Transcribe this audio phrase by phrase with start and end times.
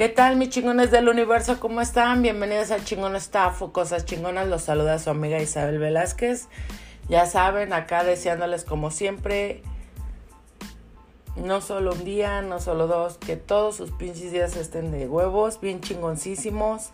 [0.00, 1.60] ¿Qué tal, mis chingones del universo?
[1.60, 2.22] ¿Cómo están?
[2.22, 4.48] Bienvenidos al Chingón Staff o Cosas Chingonas.
[4.48, 6.48] Los saluda su amiga Isabel Velázquez.
[7.10, 9.62] Ya saben, acá deseándoles como siempre,
[11.36, 15.60] no solo un día, no solo dos, que todos sus pinches días estén de huevos,
[15.60, 16.92] bien chingoncísimos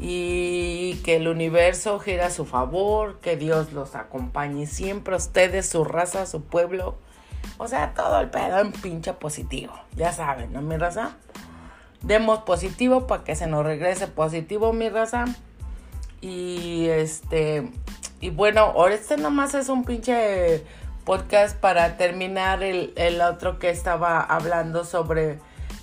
[0.00, 5.84] y que el universo gira a su favor, que Dios los acompañe siempre, ustedes, su
[5.84, 6.96] raza, su pueblo.
[7.58, 9.74] O sea, todo el pedo en pinche positivo.
[9.96, 11.18] Ya saben, ¿no, mi raza?
[12.02, 15.24] Demos positivo para que se nos regrese positivo, mi raza.
[16.20, 17.70] Y este,
[18.20, 20.64] y bueno, este nomás es un pinche
[21.04, 25.38] podcast para terminar el, el otro que estaba hablando sobre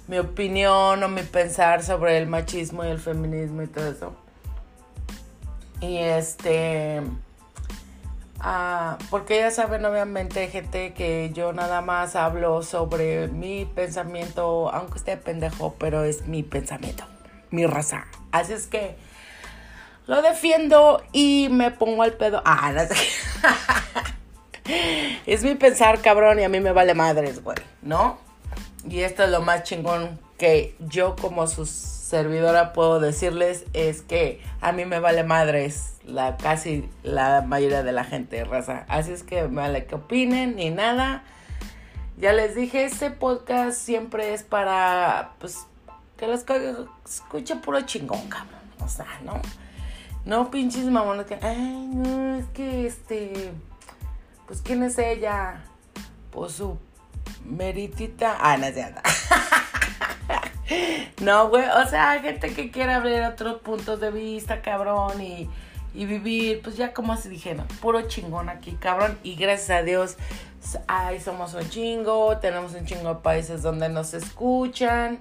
[0.08, 4.14] mi opinión o mi pensar sobre el machismo y el feminismo y todo eso.
[5.82, 7.02] Y este
[9.10, 15.18] Porque ya saben, obviamente, gente, que yo nada más hablo sobre mi pensamiento, aunque esté
[15.18, 17.06] pendejo, pero es mi pensamiento,
[17.50, 18.06] mi raza.
[18.32, 18.98] Así es que
[20.06, 22.44] lo defiendo y me pongo al pedo.
[22.46, 22.96] Ah, no sé.
[25.26, 28.20] es mi pensar, cabrón, y a mí me vale madres, güey, ¿no?
[28.88, 34.40] Y esto es lo más chingón que yo como sus servidora puedo decirles es que
[34.62, 38.86] a mí me vale madres la casi la mayoría de la gente raza.
[38.88, 41.24] Así es que me vale que opinen ni nada.
[42.18, 45.66] Ya les dije, este podcast siempre es para pues
[46.16, 46.46] que los
[47.06, 48.62] escuche puro chingón, cabrón.
[48.82, 49.42] O sea, ¿no?
[50.26, 53.52] No pinches mamones que, ay, no, es que este,
[54.46, 55.64] pues quién es ella,
[56.32, 56.78] pues su
[57.44, 58.76] meritita, ah, no es.
[61.22, 65.50] No, güey, o sea, gente que quiere abrir otros puntos de vista, cabrón, y,
[65.94, 70.18] vivir, pues ya como se dijeron, puro chingón aquí, cabrón, y gracias a Dios,
[70.88, 75.20] ay, somos un chingo, tenemos un chingo de países donde nos escuchan,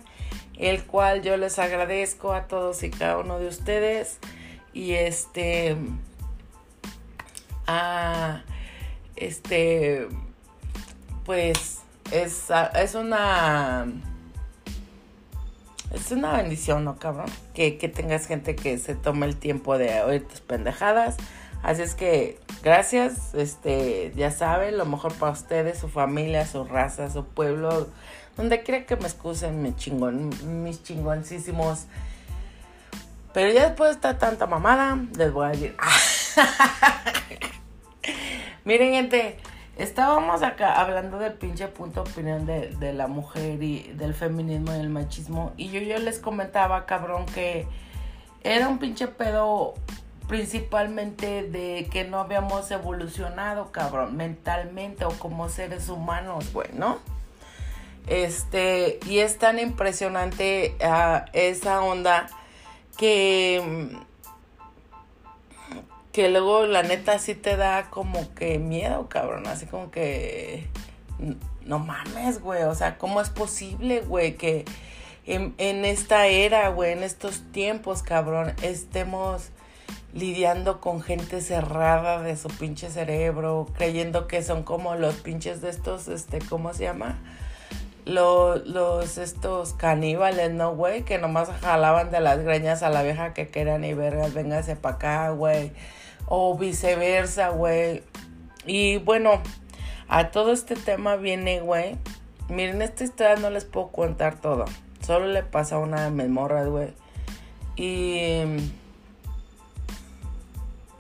[0.58, 4.18] el cual yo les agradezco a todos y cada uno de ustedes,
[4.72, 5.76] y este,
[7.68, 8.42] ah,
[9.14, 10.08] este,
[11.24, 13.86] pues, es, es una
[15.94, 17.26] es una bendición, ¿no, cabrón?
[17.54, 21.16] Que, tengas gente que se tome el tiempo de oír tus pendejadas.
[21.62, 23.34] Así es que, gracias.
[23.34, 27.88] Este, ya saben, lo mejor para ustedes, su familia, su raza, su pueblo.
[28.36, 30.30] Donde quiera que me excusen, mis chingón,
[30.62, 31.86] mis chingoncísimos.
[33.32, 35.76] Pero ya después de estar tanta mamada, les voy a decir.
[38.64, 39.38] Miren, gente.
[39.76, 44.78] Estábamos acá hablando del pinche punto de opinión de, la mujer y del feminismo y
[44.78, 45.52] el machismo.
[45.56, 47.66] Y yo, yo les comentaba, cabrón, que
[48.44, 49.74] era un pinche pedo
[50.28, 56.98] principalmente de que no habíamos evolucionado, cabrón, mentalmente o como seres humanos, bueno.
[58.06, 62.28] Este, y es tan impresionante ah, esa onda
[62.96, 63.90] que
[66.14, 70.68] que luego la neta sí te da como que miedo, cabrón, así como que
[71.66, 74.64] no mames, güey, o sea, ¿cómo es posible, güey, que
[75.26, 79.48] en, esta era, güey, en estos tiempos, cabrón, estemos
[80.12, 85.70] lidiando con gente cerrada de su pinche cerebro, creyendo que son como los pinches de
[85.70, 87.18] estos, este, ¿cómo se llama?
[88.04, 91.02] Los, los estos caníbales, ¿no, güey?
[91.02, 94.90] Que nomás jalaban de las greñas a la vieja que querían y vergas, véngase pa'
[94.90, 95.72] acá, güey
[96.26, 98.02] o viceversa, güey.
[98.66, 99.42] Y bueno,
[100.08, 101.96] a todo este tema viene, güey.
[102.48, 104.64] Miren, esta historia no les puedo contar todo.
[105.04, 106.94] Solo le pasa una de mis morras, güey.
[107.76, 108.42] Y.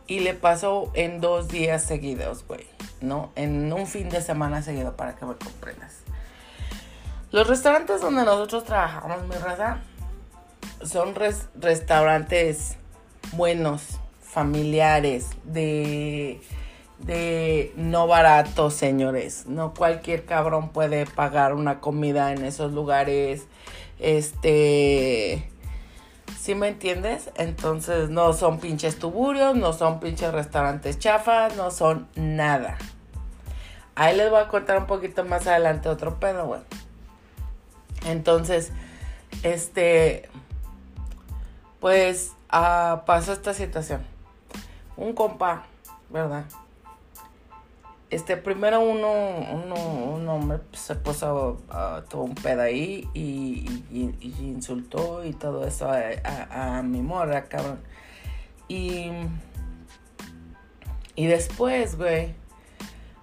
[0.06, 2.66] Y le pasó en dos días seguidos, güey.
[3.00, 3.30] ¿No?
[3.36, 6.00] En un fin de semana seguido, para que me comprendas.
[7.30, 9.78] Los restaurantes donde nosotros trabajamos, mi raza,
[10.84, 12.76] son restaurantes
[13.32, 13.98] buenos
[14.34, 16.40] familiares, de,
[16.98, 19.46] de no baratos, señores.
[19.46, 23.46] No cualquier cabrón puede pagar una comida en esos lugares.
[23.98, 25.48] Este.
[26.38, 27.30] ¿Sí me entiendes?
[27.36, 32.76] Entonces no son pinches tuburios, no son pinches restaurantes chafas, no son nada.
[33.94, 36.60] Ahí les voy a contar un poquito más adelante otro pedo, güey.
[38.06, 38.72] Entonces,
[39.42, 40.28] este,
[41.80, 44.13] pues ah, pasó esta situación
[44.96, 45.66] un compa,
[46.10, 46.44] ¿verdad?
[48.10, 49.10] Este, primero uno,
[49.52, 51.58] uno, un hombre se puso
[52.08, 57.80] todo un pedo ahí y, insultó y todo eso a, mi morra, cabrón.
[58.68, 59.10] Y,
[61.16, 62.34] y después, güey,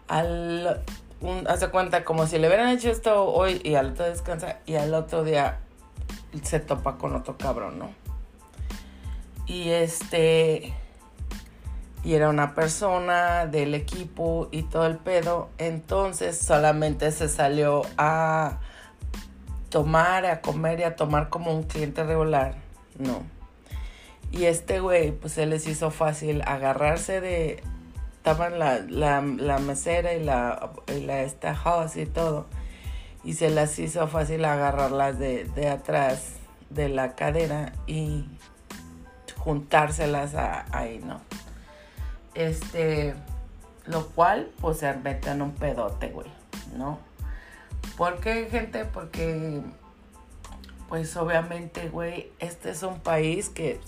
[0.09, 0.83] al,
[1.47, 4.93] hace cuenta como si le hubieran hecho esto hoy y al otro descansa y al
[4.93, 5.59] otro día
[6.43, 7.89] se topa con otro cabrón, ¿no?
[9.45, 10.73] Y este
[12.03, 18.59] y era una persona del equipo y todo el pedo, entonces solamente se salió a
[19.69, 22.55] tomar, a comer y a tomar como un cliente regular,
[22.97, 23.23] no.
[24.31, 27.61] Y este güey, pues se les hizo fácil agarrarse de,
[28.17, 32.47] estaban la, la, mesera y la, y la esta house y todo,
[33.23, 36.37] y se las hizo fácil agarrarlas de, de atrás
[36.71, 38.25] de la cadera y
[39.37, 40.33] juntárselas
[40.71, 41.19] ahí, ¿no?
[42.33, 43.13] Este,
[43.85, 46.27] lo cual, pues se mete en un pedote, güey,
[46.77, 46.99] ¿no?
[47.97, 48.85] ¿Por qué, gente?
[48.85, 49.61] Porque,
[50.87, 53.79] pues obviamente, güey, este es un país que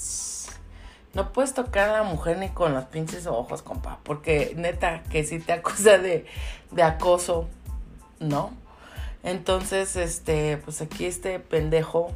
[1.13, 3.99] no puedes tocar a la mujer ni con los pinches ojos, compa.
[4.03, 6.25] Porque, neta, que si te acusa de,
[6.71, 7.47] de acoso,
[8.19, 8.51] ¿no?
[9.23, 12.11] Entonces, este, pues aquí este pendejo,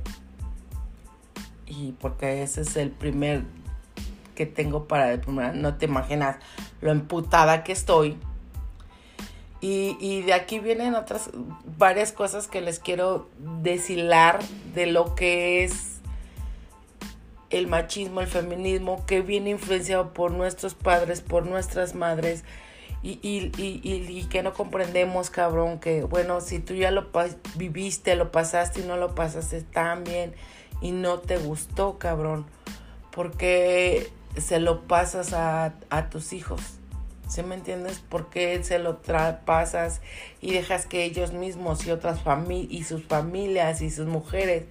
[1.65, 3.43] y porque ese es el primer
[4.37, 6.37] que tengo para el primer, no te imaginas
[6.79, 8.17] lo emputada que estoy.
[9.59, 11.31] Y, y, de aquí vienen otras
[11.79, 13.27] varias cosas que les quiero
[13.63, 14.39] deshilar
[14.75, 15.97] de lo que es
[17.49, 22.43] el machismo, el feminismo, que viene influenciado por nuestros padres, por nuestras madres,
[23.01, 27.07] y, y, y, que no comprendemos, cabrón, que bueno, si tú ya lo
[27.55, 30.35] viviste, lo pasaste y no lo pasaste tan bien
[30.81, 32.45] y no te gustó, cabrón,
[33.11, 35.73] porque se lo pasas a,
[36.09, 36.61] tus hijos.
[37.27, 38.01] ¿Sí me entiendes?
[38.07, 40.01] Porque se lo pasas
[40.39, 44.63] y dejas que ellos mismos y otras familias y sus familias y sus mujeres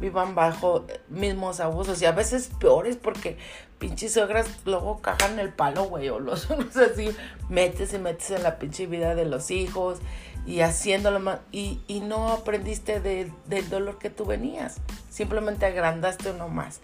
[0.00, 3.36] vivan bajo mismos abusos y a veces peores porque
[3.78, 7.14] pinches suegras luego cagan el palo, güey, o los así,
[7.48, 9.98] metes y metes en la pinche vida de los hijos
[10.46, 14.78] y haciéndolo más y, y no aprendiste del dolor que tú venías,
[15.10, 16.80] simplemente agrandaste uno más.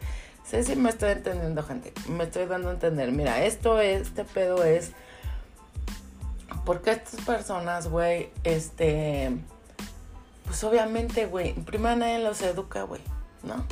[0.48, 1.92] Sé si me estoy entendiendo, gente.
[2.08, 3.10] Me estoy dando a entender.
[3.10, 4.92] Mira, esto, este pedo es.
[6.64, 9.36] Porque estas personas, güey, este.
[10.44, 13.00] Pues obviamente, güey, en primera nadie los educa, güey,
[13.42, 13.64] ¿no?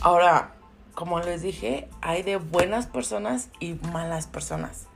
[0.00, 0.54] Ahora,
[0.94, 4.86] como les dije, hay de buenas personas y malas personas.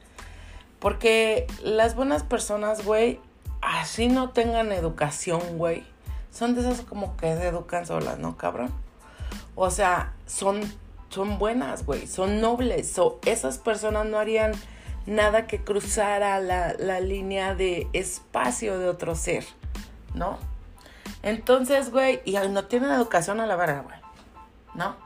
[0.80, 3.20] Porque las buenas personas, güey,
[3.60, 5.84] así no tengan educación, güey,
[6.32, 8.81] son de esas como que se educan solas, ¿no, cabrón?
[9.54, 10.60] O sea, son,
[11.08, 12.98] son buenas, güey, son nobles.
[12.98, 14.52] o esas personas no harían
[15.06, 19.44] nada que cruzara la, la línea de espacio de otro ser,
[20.14, 20.38] ¿no?
[21.22, 23.96] Entonces, güey, y no tienen educación a la verga, güey,
[24.74, 24.96] ¿no?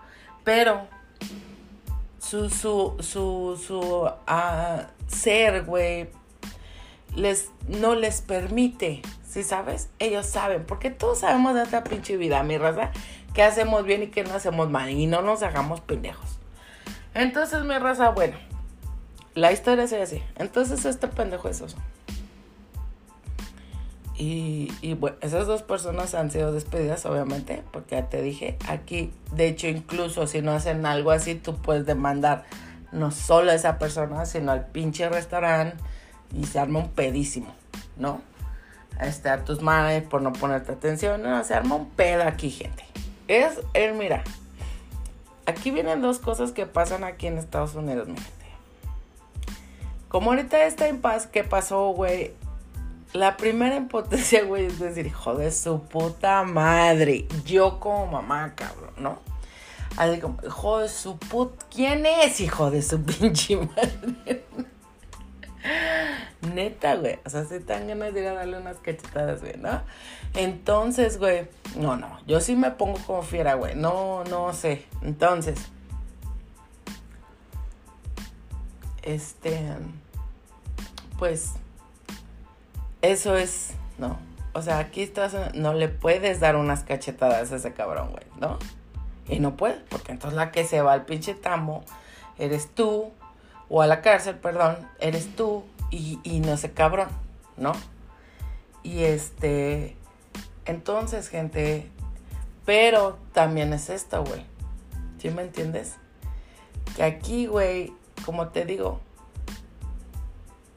[0.44, 0.86] Pero
[2.18, 6.08] su, su, su, su ah, ser, güey,
[7.14, 9.88] les, no les permite, ¿sí sabes?
[9.98, 12.90] Ellos saben, porque todos sabemos de esta pinche vida, mi raza,
[13.36, 14.88] qué hacemos bien y qué no hacemos mal.
[14.88, 16.38] Y no nos hagamos pendejos.
[17.12, 18.34] Entonces, mi raza, bueno,
[19.34, 20.22] la historia es así.
[20.36, 21.76] Entonces, este pendejo es eso.
[24.16, 29.12] Y, y, bueno, esas dos personas han sido despedidas, obviamente, porque ya te dije, aquí,
[29.32, 32.44] de hecho, incluso si no hacen algo así, tú puedes demandar
[32.90, 35.76] no solo a esa persona, sino al pinche restaurante
[36.34, 37.54] y se arma un pedísimo,
[37.98, 38.22] ¿no?
[38.98, 42.86] Este, a tus madres por no ponerte atención, no, se arma un pedo aquí, gente
[43.28, 44.24] es el, mira,
[45.46, 48.32] aquí vienen dos cosas que pasan aquí en Estados Unidos, mi gente.
[50.08, 52.32] Como ahorita está en paz, ¿qué pasó, güey?
[53.12, 57.26] La primera impotencia, güey, es decir, hijo de su puta madre.
[57.44, 59.18] Yo como mamá, cabrón, ¿no?
[59.96, 61.64] Así como, hijo de su puta...
[61.70, 64.44] ¿Quién es, hijo de su pinche madre?
[66.54, 67.18] Neta, güey.
[67.24, 69.82] O sea, si tan ganas de ir a darle unas cachetadas, güey, ¿no?
[70.34, 72.18] Entonces, güey, no, no.
[72.26, 73.74] Yo sí me pongo como fiera, güey.
[73.74, 74.84] No, no sé.
[75.02, 75.58] Entonces,
[79.02, 79.60] este,
[81.18, 81.52] pues,
[83.02, 84.18] eso es, no.
[84.52, 88.58] O sea, aquí estás, no le puedes dar unas cachetadas a ese cabrón, güey, ¿no?
[89.28, 91.84] Y no puedes, porque entonces la que se va al pinche tambo
[92.38, 93.12] eres tú,
[93.68, 97.08] o a la cárcel, perdón, eres tú y, no sé, cabrón,
[97.56, 97.72] ¿no?
[98.82, 99.96] Y este,
[100.64, 101.90] entonces, gente,
[102.64, 104.44] pero también es esto, güey.
[105.18, 105.94] ¿Sí me entiendes?
[106.96, 107.92] Que aquí, güey,
[108.24, 109.00] como te digo,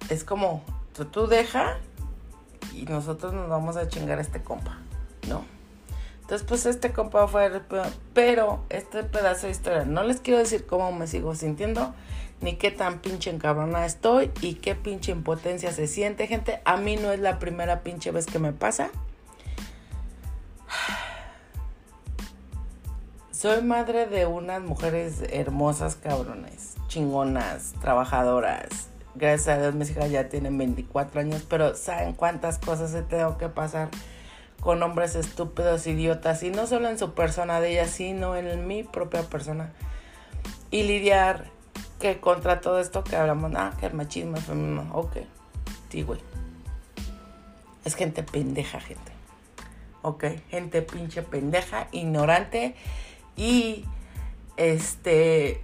[0.10, 0.64] es como,
[0.96, 1.78] tú, tú deja
[2.74, 4.78] y nosotros nos vamos a chingar a este compa,
[5.28, 5.44] ¿no?
[6.22, 7.62] Entonces, pues este compa fue,
[8.14, 11.96] pero este pedazo de historia, no les quiero decir cómo me sigo sintiendo,
[12.42, 16.62] ni qué tan pinche encabrona estoy y qué pinche impotencia se siente, gente.
[16.66, 18.90] A mí no es la primera pinche vez que me pasa.
[23.40, 28.90] soy madre de unas mujeres hermosas, cabrones, chingonas, trabajadoras.
[29.16, 33.38] Gracias a Dios mis hijas ya tienen 24 años, pero ¿saben cuántas cosas he tenido
[33.38, 33.88] que pasar
[34.60, 36.44] con hombres estúpidos, idiotas?
[36.44, 39.72] Y no solo en su persona de ella, sino en mi propia persona.
[40.70, 41.46] Y lidiar
[42.00, 45.18] que contra todo esto que hablamos, ah, que el machismo, el feminismo, ok,
[45.90, 46.20] sí, güey.
[47.86, 49.12] Es gente pendeja, gente.
[50.02, 52.76] Ok, gente pinche pendeja, ignorante
[53.36, 53.86] y
[54.58, 55.64] este.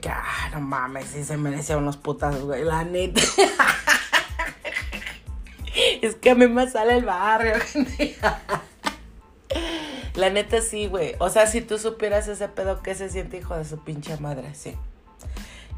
[0.00, 3.20] Que, ah, no mames, si se merecía unos putas, güey, la neta.
[6.02, 8.16] es que a mí me sale el barrio, gente.
[10.14, 11.14] la neta sí, güey.
[11.18, 14.54] O sea, si tú supieras ese pedo que se siente hijo de su pinche madre,
[14.54, 14.76] sí.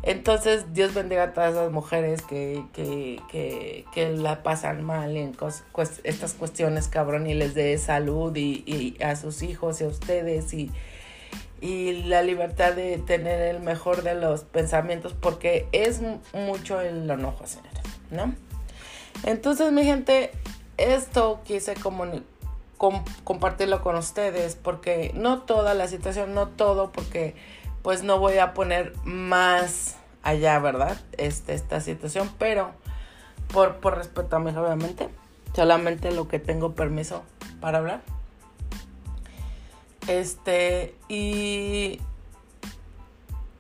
[0.03, 5.37] Entonces, Dios bendiga a todas las mujeres que, que, que, la pasan mal en
[6.03, 10.53] estas cuestiones, cabrón, y les dé salud y, y a sus hijos y a ustedes
[10.55, 10.73] y,
[11.61, 16.01] y la libertad de tener el mejor de los pensamientos, porque es
[16.35, 18.35] mucho el enojo, señores, ¿no?
[19.23, 20.33] Entonces, mi gente,
[20.79, 21.75] esto quise
[23.25, 27.37] compartirlo con ustedes, porque no toda la situación, no todo, porque
[27.83, 30.99] pues no voy a poner más allá, ¿verdad?
[31.17, 32.73] Este, esta situación, pero
[33.53, 35.09] por, por respeto a mí, obviamente,
[35.55, 37.23] solamente lo que tengo permiso
[37.61, 38.01] para hablar.
[40.09, 42.01] Este, y.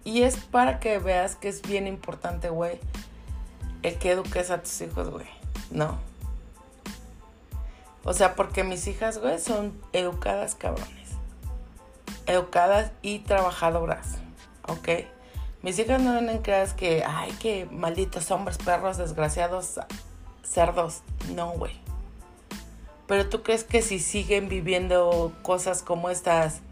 [0.04, 2.80] Y es para que veas que es bien importante, güey,
[3.84, 5.26] el que eduques a tus hijos, güey.
[5.70, 5.96] No.
[8.02, 11.01] O sea, porque mis hijas, güey, son educadas cabrones.
[12.26, 14.18] Educadas y trabajadoras.
[14.68, 14.88] ¿Ok?
[15.62, 19.78] Mis hijas no ven creas que, ay, que malditos hombres, perros, desgraciados,
[20.42, 21.02] cerdos.
[21.34, 21.80] No, güey.
[23.06, 26.62] Pero tú crees que si siguen viviendo cosas como estas,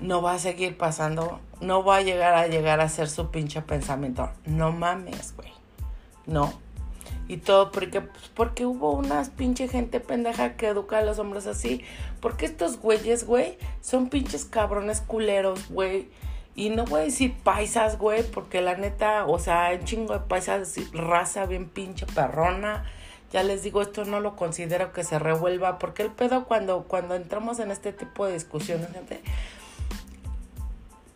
[0.00, 3.62] no va a seguir pasando, no va a llegar a llegar a ser su pinche
[3.62, 4.30] pensamiento.
[4.44, 5.52] No mames, güey.
[6.26, 6.52] No.
[7.30, 11.46] Y todo porque, pues, porque hubo unas pinche gente pendeja que educa a los hombres
[11.46, 11.84] así.
[12.20, 16.08] Porque estos güeyes, güey, son pinches cabrones culeros, güey.
[16.56, 20.18] Y no voy a decir paisas, güey, porque la neta, o sea, hay chingo de
[20.18, 22.84] paisas, raza bien pinche perrona
[23.30, 27.14] ya les digo, esto no lo considero que se revuelva, porque el pedo cuando, cuando
[27.14, 29.20] entramos en este tipo de discusiones, gente,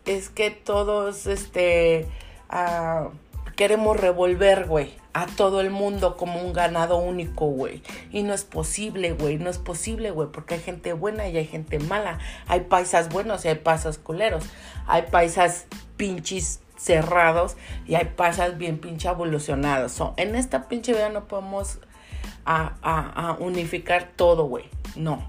[0.05, 2.07] es que todos, este,
[2.49, 3.09] ah,
[3.57, 7.81] queremos revolver, güey, a todo el mundo como un ganado único, güey.
[8.11, 11.45] Y no es posible, güey, no es posible, güey, porque hay gente buena y hay
[11.45, 12.19] gente mala.
[12.47, 14.43] Hay paisas buenos y hay paisas culeros.
[14.87, 17.55] Hay paisas pinches cerrados
[17.87, 19.97] y hay paisas bien pinche evolucionados.
[20.17, 21.79] en esta pinche vida no podemos
[22.45, 24.65] a, unificar todo, güey.
[24.97, 25.25] No,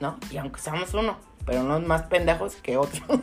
[0.00, 0.18] ¿no?
[0.32, 3.04] Y aunque seamos uno, pero no más pendejos que otro.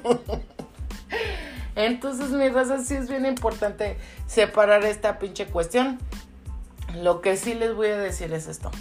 [1.75, 3.97] Entonces, mi raza, sí es bien importante
[4.27, 5.99] separar esta pinche cuestión.
[6.95, 8.71] Lo que sí les voy a decir es esto.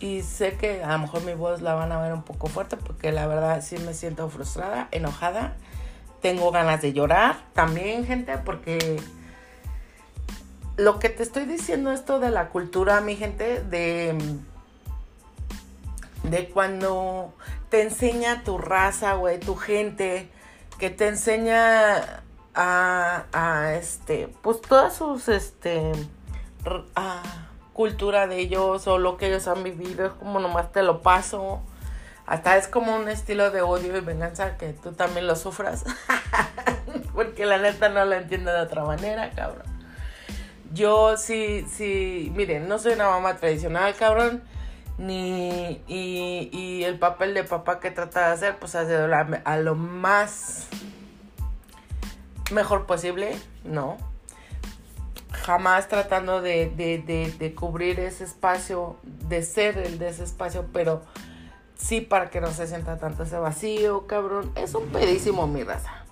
[0.00, 2.78] Y sé que a lo mejor mi voz la van a ver un poco fuerte
[2.78, 5.56] porque la verdad sí me siento frustrada, enojada.
[6.22, 8.98] Tengo ganas de llorar también, gente, porque
[10.76, 14.16] lo que te estoy diciendo esto de la cultura, mi gente, de,
[16.22, 17.34] de cuando
[17.68, 20.30] te enseña tu raza, güey, tu gente,
[20.78, 22.22] que te enseña
[22.54, 25.92] a, este, pues todas sus, este,
[27.72, 31.62] cultura de ellos o lo que ellos han vivido, es como nomás te lo paso.
[32.26, 35.84] Hasta es como un estilo de odio y venganza que tú también lo sufras.
[37.14, 39.66] Porque la neta no lo entiendo de otra manera, cabrón.
[40.72, 44.44] Yo sí, sí, miren, no soy una mamá tradicional, cabrón.
[45.00, 50.68] Ni, y, el papel de papá que trata de hacer, pues hace a lo más
[52.52, 53.96] mejor posible, no.
[55.32, 60.66] Jamás tratando de, de, de, de cubrir ese espacio, de ser el de ese espacio,
[60.72, 61.02] pero
[61.76, 64.52] sí para que no se sienta tanto ese vacío, cabrón.
[64.54, 66.04] Es un pedísimo mi raza.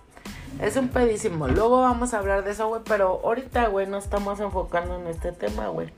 [0.60, 1.46] Es un pedísimo.
[1.46, 2.80] Luego vamos a hablar de eso, güey.
[2.84, 5.92] Pero ahorita, güey, no estamos enfocando en este tema, güey.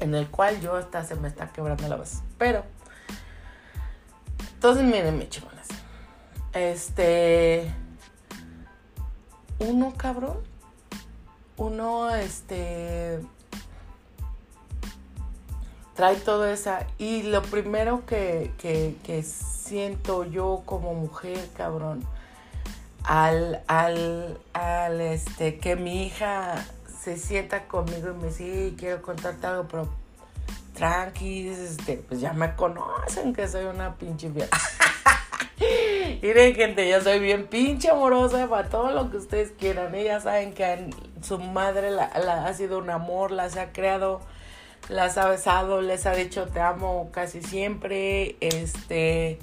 [0.00, 2.22] En el cual yo hasta se me está quebrando la voz.
[2.38, 2.64] Pero.
[4.54, 5.68] Entonces, miren, mi chingones.
[6.52, 7.72] Este.
[9.58, 10.38] Uno, cabrón.
[11.56, 13.20] Uno, este.
[15.94, 16.86] Trae todo esa.
[16.98, 22.06] Y lo primero que, que, que siento yo como mujer, cabrón
[23.08, 26.66] al, al, al, este, que mi hija
[27.00, 29.88] se sienta conmigo y me dice, quiero contarte algo, pero
[30.74, 34.48] tranquis, este, pues ya me conocen que soy una pinche fiera.
[36.22, 39.94] Miren, gente, yo soy bien pinche amorosa para todo lo que ustedes quieran.
[39.94, 40.90] Ellas saben que
[41.22, 44.20] su madre la, ha sido un amor, las ha creado,
[44.88, 48.36] las ha besado, les ha dicho te amo casi siempre.
[48.40, 49.38] Este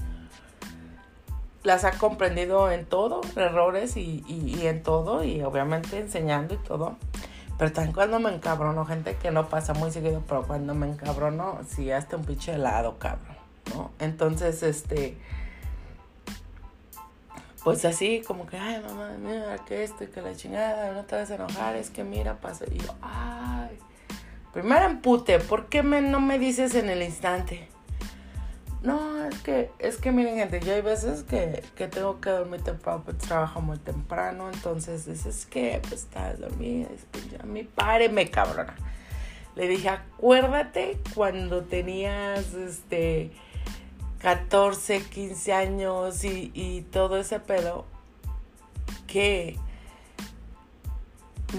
[1.63, 6.95] las ha comprendido en todo, errores y, y, en todo, y obviamente enseñando y todo.
[7.57, 11.59] Pero también cuando me encabrono, gente que no pasa muy seguido, pero cuando me encabrono,
[11.67, 13.35] sí, hasta un pinche helado, cabrón.
[13.99, 15.17] Entonces, este,
[17.63, 21.15] pues así, como que, ay, mamá, mira, que esto y que la chingada, no te
[21.15, 22.65] vas a enojar, es que mira, pasa.
[22.71, 23.79] Y yo, ay,
[24.53, 27.69] primero empute, ¿por qué me, no me dices en el instante?
[28.85, 32.61] No, es que, es que miren gente, yo hay veces que, que tengo que dormir
[32.61, 38.29] temprano, pues trabajo muy temprano, entonces dices que pues estás dormida, pues ya mi páreme,
[38.29, 38.75] cabrona.
[39.55, 43.31] Le dije, acuérdate cuando tenías este
[44.19, 47.85] 14, 15 años y, y todo ese pedo,
[49.07, 49.57] que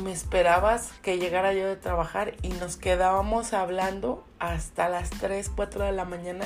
[0.03, 5.87] me esperabas que llegara yo de trabajar y nos quedábamos hablando hasta las 3, 4
[5.87, 6.45] de la mañana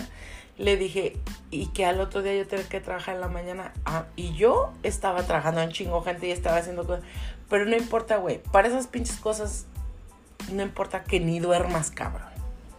[0.60, 1.16] le dije,
[1.50, 3.72] y que al otro día yo tenía que trabajar en la mañana.
[3.86, 7.02] Ah, y yo estaba trabajando en chingo gente y estaba haciendo cosas.
[7.48, 8.42] Pero no importa, güey.
[8.52, 9.64] Para esas pinches cosas,
[10.52, 12.28] no importa que ni duermas, cabrón.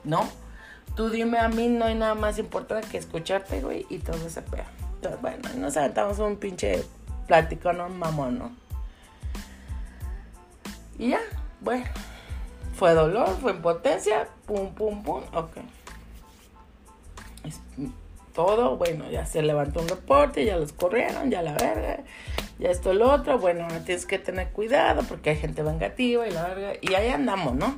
[0.03, 0.29] ¿No?
[0.95, 4.43] Tú dime a mí, no hay nada más importante que escucharte, güey, y todo ese
[4.43, 4.65] pedo.
[4.95, 6.83] Entonces, bueno, nos aventamos un pinche
[7.27, 7.89] plático, ¿no?
[7.89, 8.51] Mamón, ¿no?
[10.99, 11.21] Y ya,
[11.61, 11.85] bueno.
[12.75, 15.57] Fue dolor, fue impotencia, pum, pum, pum, ok
[18.33, 21.99] todo, bueno, ya se levantó un reporte, ya los corrieron, ya la verga,
[22.59, 26.47] ya esto lo otro, bueno, tienes que tener cuidado porque hay gente vengativa y la
[26.47, 27.75] verga, y ahí andamos, ¿no?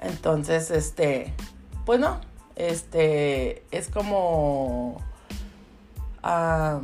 [0.00, 1.32] Entonces, este,
[1.86, 2.20] pues no,
[2.56, 5.00] este, es como
[6.22, 6.80] ah,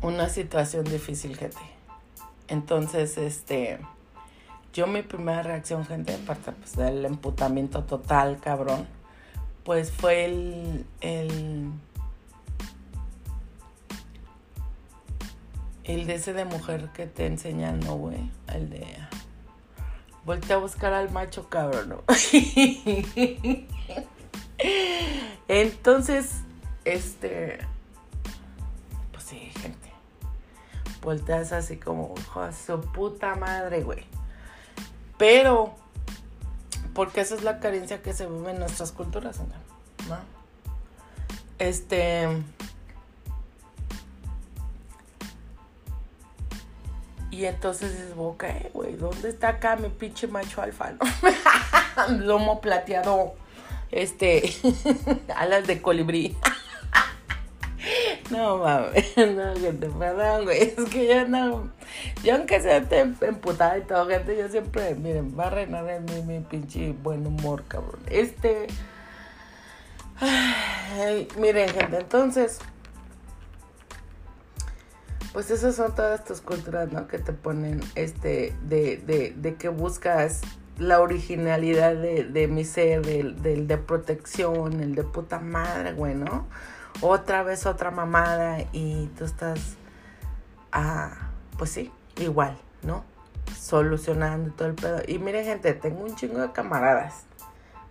[0.00, 1.58] una situación difícil, gente.
[2.48, 3.78] Entonces, este,
[4.72, 8.86] yo mi primera reacción, gente, aparte pues, del emputamiento total, cabrón,
[9.64, 11.70] pues fue el, el,
[15.84, 18.86] el de ese de mujer que te enseñan, no, güey, el de...
[20.24, 22.02] Volte a buscar al macho cabrón, ¿no?
[25.48, 26.36] Entonces,
[26.84, 27.58] este...
[29.10, 29.92] Pues sí, gente.
[31.02, 34.06] Volteas así como, hijo su puta madre, güey.
[35.22, 35.72] Pero,
[36.94, 40.16] porque esa es la carencia que se vive en nuestras culturas, ¿no?
[41.60, 42.26] Este.
[47.30, 50.98] Y entonces dices, ok, güey, ¿dónde está acá mi pinche macho alfa, no?
[52.18, 53.34] Lomo plateado,
[53.92, 54.52] este,
[55.36, 56.36] alas de colibrí.
[58.32, 60.62] No mames, no, gente, perdón, güey.
[60.62, 61.70] Es que yo no.
[62.24, 62.78] Yo, aunque sea
[63.20, 67.26] emputada y todo, gente, yo siempre, miren, va a reinar en mí mi pinche buen
[67.26, 68.00] humor, cabrón.
[68.08, 68.68] Este.
[71.38, 72.58] Miren, gente, entonces.
[75.34, 77.08] Pues esas son todas tus culturas, ¿no?
[77.08, 80.42] Que te ponen, este, de, de, de que buscas
[80.78, 86.14] la originalidad de, de mi ser, del, del de protección, el de puta madre, güey,
[86.14, 86.46] ¿no?
[87.00, 89.76] Otra vez otra mamada y tú estás,
[90.70, 93.04] ah, pues sí, igual, ¿no?
[93.58, 95.00] Solucionando todo el pedo.
[95.06, 97.24] Y miren gente, tengo un chingo de camaradas.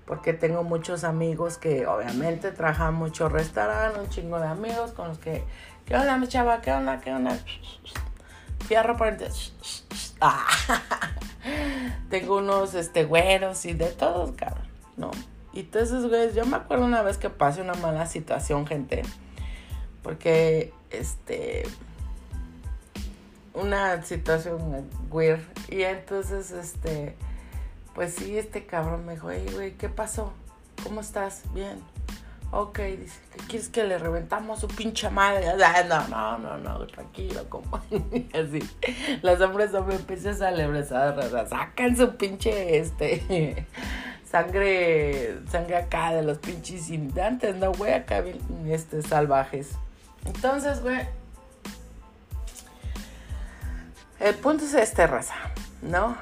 [0.06, 5.20] Porque tengo muchos amigos que obviamente trabajan mucho restaurante, un chingo de amigos con los
[5.20, 5.44] que,
[5.86, 6.60] ¿qué onda mi chava?
[6.60, 7.00] ¿Qué onda?
[7.00, 7.38] ¿Qué onda?
[8.68, 9.08] Fierro por
[10.22, 10.48] ah.
[12.10, 15.12] Tengo unos este güeros y de todos, cabrón, ¿no?
[15.54, 19.04] Y entonces, güey, yo me acuerdo una vez que pasé una mala situación, gente.
[20.02, 21.64] Porque, este,
[23.54, 25.42] una situación weird.
[25.70, 27.16] Y entonces, este,
[27.94, 30.34] pues sí, este cabrón me dijo, hey, güey, ¿qué pasó?
[30.84, 31.44] ¿Cómo estás?
[31.54, 31.80] Bien.
[32.54, 35.46] Ok, dice, ¿qué quieres que le reventamos su pinche madre?
[35.88, 37.78] no, no, no, no, tranquilo, como
[38.34, 38.60] así.
[39.22, 43.66] Los hombres son bien pinches alebrezados, sacan su pinche, este,
[44.32, 47.94] sangre, sangre acá de los pinches inmigrantes, ¿no, güey?
[47.94, 49.72] Acá bien, este, salvajes.
[50.26, 51.00] Entonces, güey,
[54.20, 55.36] el punto es este, raza,
[55.82, 56.16] ¿no?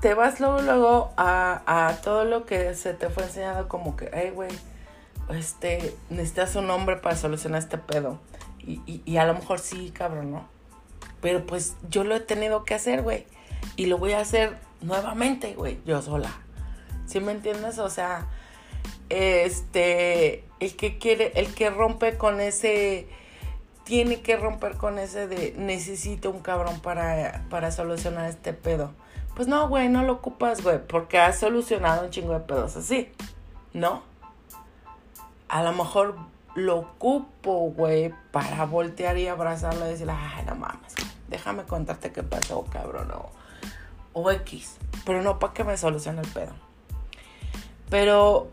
[0.00, 4.10] Te vas luego, luego a, a todo lo que se te fue enseñado como que,
[4.12, 4.50] hey, güey,
[5.28, 8.18] este, necesitas un hombre para solucionar este pedo.
[8.58, 10.48] Y, y, y a lo mejor sí, cabrón, ¿no?
[11.20, 13.26] Pero pues yo lo he tenido que hacer, güey.
[13.76, 16.41] Y lo voy a hacer nuevamente, güey, yo sola.
[17.12, 17.78] ¿Sí me entiendes?
[17.78, 18.26] O sea,
[19.10, 23.06] este, el que quiere, el que rompe con ese,
[23.84, 28.92] tiene que romper con ese de necesito un cabrón para, para solucionar este pedo.
[29.36, 33.12] Pues no, güey, no lo ocupas, güey, porque has solucionado un chingo de pedos así,
[33.74, 34.02] ¿no?
[35.50, 36.16] A lo mejor
[36.54, 40.94] lo ocupo, güey, para voltear y abrazarlo y decirle, ay, no mames,
[41.28, 43.30] déjame contarte qué pasó, cabrón, o,
[44.14, 46.71] o X, pero no para que me solucione el pedo.
[47.92, 48.50] Pero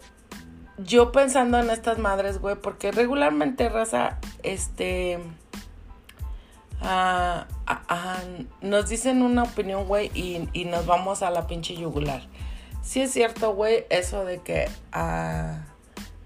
[0.77, 5.17] yo pensando en estas madres, güey, porque regularmente, raza, este
[6.81, 8.19] Ah, ah, ah,
[8.61, 12.21] nos dicen una opinión, güey, y, nos vamos a la pinche yugular.
[12.81, 14.69] Sí es cierto, güey, eso de que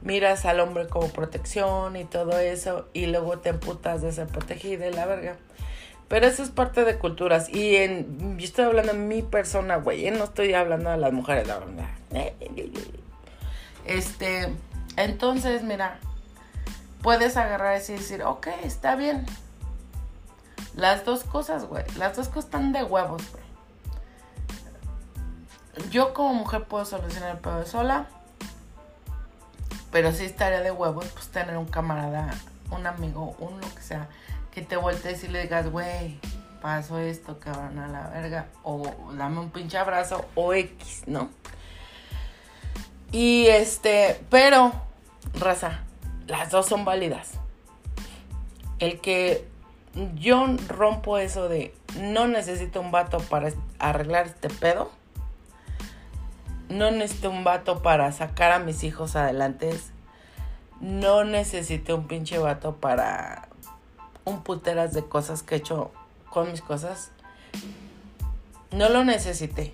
[0.02, 4.88] miras al hombre como protección y todo eso, y luego te emputas de ser protegida
[4.88, 5.38] y la verga.
[6.08, 7.50] Pero eso es parte de culturas.
[7.50, 10.12] Y en, yo estoy hablando de mi persona, güey.
[10.12, 11.90] No estoy hablando de las mujeres, la verdad.
[13.86, 14.54] Este,
[14.96, 16.00] entonces, mira,
[17.02, 19.26] puedes agarrar y decir, ok, está bien.
[20.76, 21.84] Las dos cosas, güey.
[21.98, 23.44] Las dos cosas están de huevos, güey.
[25.90, 28.08] Yo como mujer puedo solucionar el pedo sola.
[29.92, 32.34] Pero sí estaría de huevos, pues tener un camarada,
[32.72, 34.10] un amigo, un lo que sea,
[34.52, 36.20] que te voltees y le digas, güey,
[36.64, 38.48] pasó esto, cabrón, a la verga.
[38.64, 41.30] O dame un pinche abrazo, o X, ¿no?
[43.14, 44.74] Y este, pero,
[45.36, 45.84] raza,
[46.26, 47.34] las dos son válidas.
[48.80, 49.48] El que
[50.16, 54.92] yo rompo eso de no necesito un vato para arreglar este pedo.
[56.70, 59.80] No necesito un vato para sacar a mis hijos adelante.
[60.82, 63.48] No necesito un pinche vato para
[64.26, 65.92] un puteras de cosas que he hecho
[66.32, 67.12] con mis cosas.
[68.72, 69.72] No lo necesité.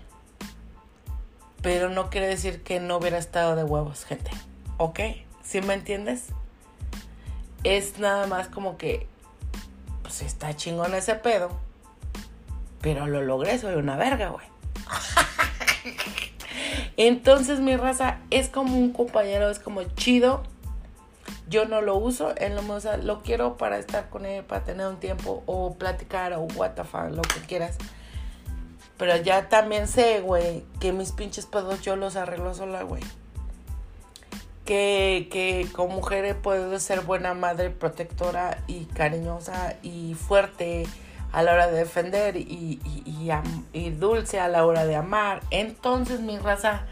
[1.62, 4.32] Pero no quiere decir que no hubiera estado de huevos, gente.
[4.78, 5.00] ¿Ok?
[5.44, 6.28] ¿Sí me entiendes?
[7.64, 9.08] Es nada más como que
[10.02, 11.52] pues está chingón ese pedo.
[12.82, 14.46] Pero lo logré, soy una verga, güey.
[16.98, 20.44] Entonces mi raza es como un compañero, es como chido.
[21.48, 24.88] Yo no lo uso, él no me lo quiero para estar con él, para tener
[24.88, 27.78] un tiempo o platicar o what the fuck, lo que quieras.
[29.00, 33.02] Pero ya también sé, güey, que mis pinches pedos yo los arreglo sola, güey
[34.70, 40.86] que, como mujer he ser buena madre, protectora y cariñosa y fuerte
[41.32, 42.80] a la hora de defender y,
[43.74, 45.42] y, dulce a la hora de amar.
[45.50, 46.86] Entonces mi raza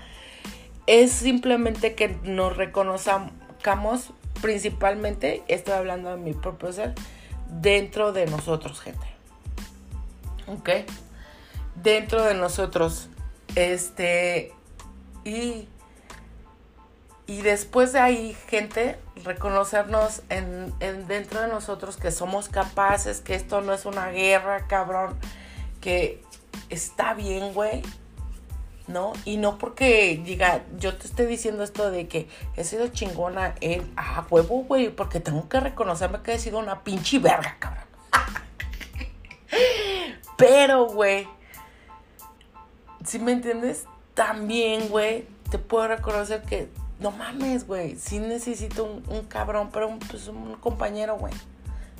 [0.87, 6.95] es simplemente que nos reconozcamos principalmente, estoy hablando de mi propio ser,
[7.49, 9.07] dentro de nosotros, gente.
[10.47, 10.69] ¿Ok?
[11.81, 13.09] Dentro de nosotros.
[13.55, 14.53] Este,
[15.23, 15.67] y
[17.27, 23.59] y después de ahí, gente, reconocernos en, dentro de nosotros que somos capaces, que esto
[23.59, 25.19] no es una guerra, cabrón,
[25.81, 26.23] que
[26.69, 27.83] está bien, güey,
[28.87, 29.11] ¿no?
[29.25, 33.91] Y no porque diga, yo te estoy diciendo esto de que he sido chingona en,
[33.97, 37.83] ah, huevo, güey, porque tengo que reconocerme que he sido una pinche verga, cabrón.
[40.37, 41.27] Pero, güey,
[43.07, 43.85] si me entiendes?
[44.13, 49.99] También, güey, te puedo reconocer que no mames, güey, sí necesito un, cabrón, pero un,
[49.99, 51.33] pues, un compañero, güey.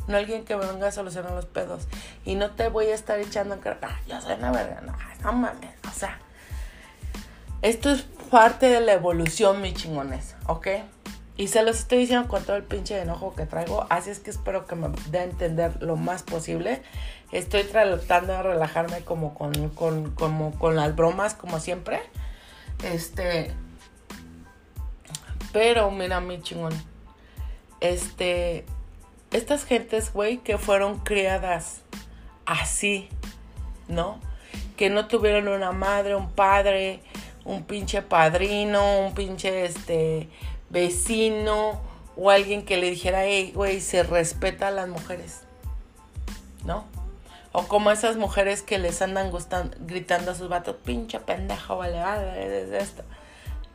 [0.08, 1.88] No alguien que me venga a solucionar los pedos.
[2.26, 4.82] Y no te voy a estar echando en cara, ah, yo soy una verga,
[5.24, 6.20] no, mames, o sea.
[7.62, 10.68] Esto es parte de la evolución, mi chingones, ¿ok?
[11.38, 14.32] Y se los estoy diciendo con todo el pinche enojo que traigo, así es que
[14.32, 16.82] espero que me dé a entender lo más posible.
[17.32, 22.00] Estoy tratando de relajarme como con, con, como con las bromas, como siempre.
[22.84, 23.54] Este,
[25.52, 26.74] pero mira mi chingón.
[27.80, 28.66] Este,
[29.32, 31.82] estas gentes, güey, que fueron criadas
[32.46, 33.10] así,
[33.88, 34.20] ¿no?
[34.78, 37.02] Que no tuvieron una madre, un padre,
[37.44, 40.30] un pinche padrino, un pinche este
[40.70, 41.82] vecino
[42.16, 45.42] o alguien que le dijera, hey, güey, se respeta a las mujeres,
[46.66, 46.86] ¿no?
[47.58, 52.00] O como esas mujeres que les andan gustando, gritando a sus vatos, pinche pendejo, vale,
[52.00, 53.04] vale, esto.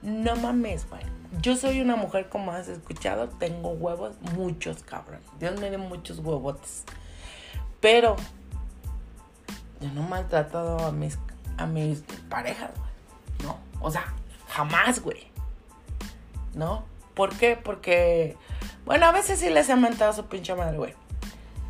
[0.02, 1.02] No mames, güey
[1.40, 5.20] yo soy una mujer, como has escuchado, tengo huevos, muchos, cabrón.
[5.38, 6.84] Dios me dio muchos huevotes.
[7.80, 8.16] Pero
[9.80, 11.18] yo no he maltratado a mis,
[11.56, 12.90] a mis parejas, güey.
[13.44, 14.12] No, o sea,
[14.48, 15.26] jamás, güey.
[16.54, 16.84] ¿No?
[17.14, 17.56] ¿Por qué?
[17.56, 18.36] Porque,
[18.84, 20.94] bueno, a veces sí les he mentado a su pinche madre, güey.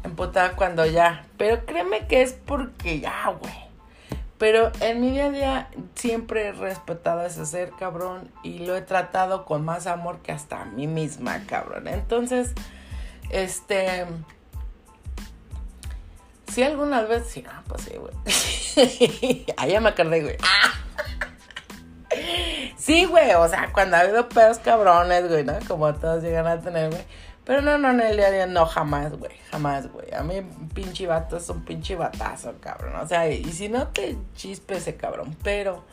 [0.05, 1.27] Emputada cuando ya.
[1.37, 3.55] Pero créeme que es porque ya, güey.
[4.39, 8.83] Pero en mi día a día siempre he respetado ese ser, cabrón, y lo he
[8.83, 11.87] tratado con más amor que hasta a mí misma, cabrón.
[11.87, 12.53] Entonces,
[13.31, 14.05] este...
[16.53, 17.29] Si alguna vez...
[17.29, 19.47] Sí, ah, pues sí, güey.
[19.57, 20.37] ah, ya me acordé, güey.
[22.77, 25.55] Sí, güey, o sea, cuando ha habido pedos cabrones, güey, ¿no?
[25.69, 27.03] Como todos llegan a tener, güey.
[27.45, 30.15] Pero no, no, en el día a día no, jamás, güey, jamás, güey.
[30.15, 30.43] A mí
[30.75, 32.95] pinche vato es un pinche batazo, cabrón.
[32.97, 35.85] O sea, y si no te chispe ese cabrón, pero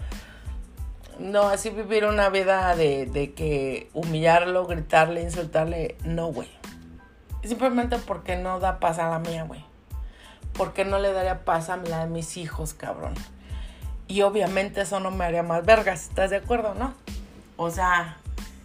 [1.18, 6.50] no, así vivir una vida de, de que humillarlo, gritarle, insultarle, no, güey.
[7.44, 9.66] Simplemente porque no da paz a la mía, güey.
[10.54, 13.16] Porque no le daría paz a la de mis hijos, cabrón.
[14.08, 16.94] Y obviamente eso no me haría más vergas, ¿estás de acuerdo, no?
[17.58, 18.18] O sea,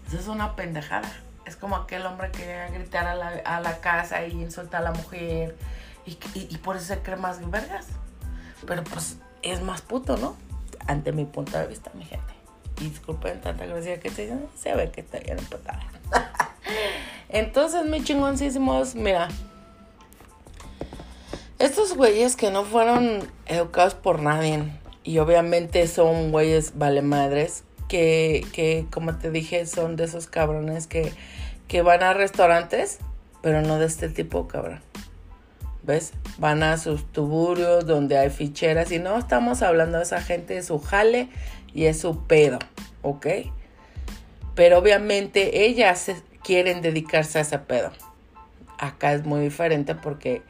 [0.09, 1.11] eso es una pendejada.
[1.47, 4.93] Es como aquel hombre que llega a gritar a la, casa y insulta a la
[4.93, 5.57] mujer
[6.07, 7.87] y, por eso se cree más vergas.
[8.67, 10.37] Pero pues es más puto, ¿no?
[10.87, 12.33] Ante mi punto de vista, mi gente.
[12.81, 15.81] Y disculpen tanta grosería que te dicen, se ve que está bien emputada.
[17.29, 19.29] Entonces, mis chingoncísimos, mira.
[21.59, 24.73] Estos güeyes que no fueron educados por nadie
[25.05, 30.87] y obviamente son güeyes vale madres que, que, como te dije, son de esos cabrones
[30.87, 31.13] que,
[31.69, 32.99] que van a restaurantes,
[33.43, 34.81] pero no de este tipo, cabrón.
[35.83, 36.15] ¿Ves?
[36.39, 40.67] Van a sus tuburios donde hay ficheras y no estamos hablando de esa gente, es
[40.67, 41.29] su jale
[41.75, 42.59] y es su pedo,
[43.03, 43.27] ¿ok?
[44.55, 46.11] Pero obviamente ellas
[46.43, 47.93] quieren dedicarse a ese pedo.
[48.79, 50.43] Acá es muy diferente porque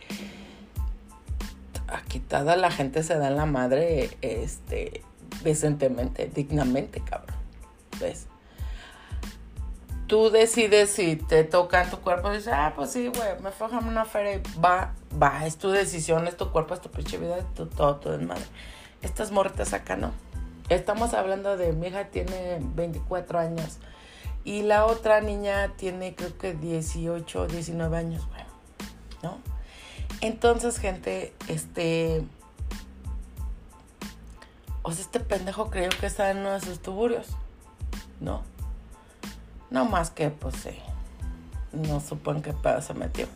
[1.88, 5.02] aquí toda la gente se da en la madre, este,
[5.42, 7.36] decentemente, dignamente, cabrón.
[8.00, 8.26] ¿Ves?
[10.06, 13.88] Tú decides si te toca en tu cuerpo, dices, ah, pues sí, güey, me fojan
[13.88, 17.38] una feria y va, va, es tu decisión, es tu cuerpo, es tu pinche vida,
[17.38, 18.44] es tu, todo, tu desmadre.
[19.00, 20.12] Estas morritas acá no.
[20.68, 23.78] Estamos hablando de mi hija tiene 24 años
[24.44, 28.42] y la otra niña tiene creo que 18, 19 años, güey,
[29.22, 29.38] ¿no?
[30.20, 32.22] Entonces, gente, este
[34.84, 37.28] o sea, este pendejo creyó que estaba en uno de sus tuburios.
[38.20, 38.42] No.
[39.70, 40.78] No más que, pues, sí.
[41.72, 43.26] No supo en qué pedo se metió.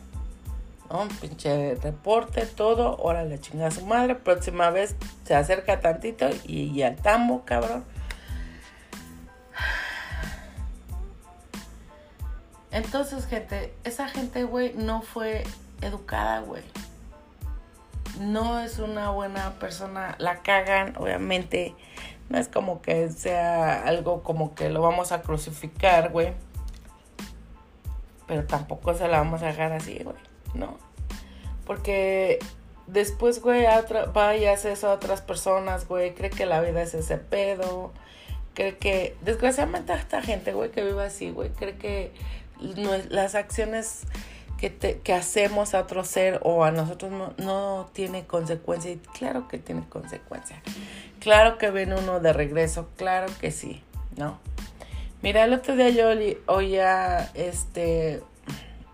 [0.91, 1.01] ¿No?
[1.01, 2.97] Un pinche reporte, todo.
[2.97, 4.13] Órale, chinga a su madre.
[4.13, 7.83] Próxima vez se acerca tantito y, y al tambo, cabrón.
[12.69, 15.43] Entonces, gente, esa gente, güey, no fue
[15.81, 16.61] educada, güey
[18.19, 21.75] no es una buena persona, la cagan, obviamente.
[22.29, 26.33] No es como que sea algo como que lo vamos a crucificar, güey.
[28.27, 30.15] Pero tampoco se la vamos a dejar así, güey,
[30.53, 30.77] ¿no?
[31.65, 32.39] Porque
[32.85, 36.13] después, güey, va y hace eso a otras personas, güey.
[36.13, 37.91] Cree que la vida es ese pedo.
[38.53, 42.11] Cree que, desgraciadamente, esta gente, güey, que vive así, güey, cree que
[42.59, 44.03] las acciones
[44.59, 48.91] que, hacemos a otro ser o a nosotros no, tiene consecuencia.
[48.91, 50.61] Y claro que tiene consecuencia.
[51.19, 53.81] Claro que viene uno de regreso, claro que sí,
[54.17, 54.39] ¿no?
[55.21, 56.09] Mira, el otro día yo
[56.47, 58.21] oía este,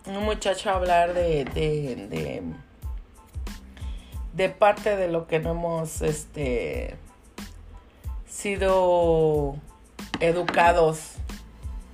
[0.06, 2.44] un muchacho hablar de, de,
[4.34, 6.96] de, parte de lo que no hemos este,
[8.28, 9.56] sido
[10.20, 11.14] educados,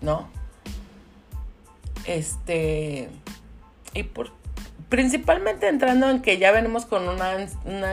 [0.01, 0.29] ¿no?
[2.05, 3.09] Este
[3.93, 4.31] y por,
[4.89, 7.37] principalmente entrando en que ya venimos con una,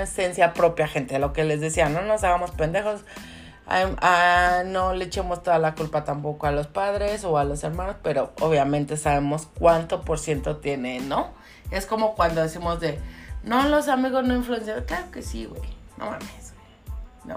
[0.03, 3.03] esencia propia, gente, lo que les decía, no nos hagamos pendejos,
[4.67, 8.33] no le echemos toda la culpa tampoco a los padres o a los hermanos, pero
[8.41, 11.31] obviamente sabemos cuánto por ciento tiene, ¿no?
[11.71, 12.99] Es como cuando decimos de,
[13.45, 15.63] no, los amigos no influencian, claro que sí, güey,
[15.99, 17.37] no mames, güey,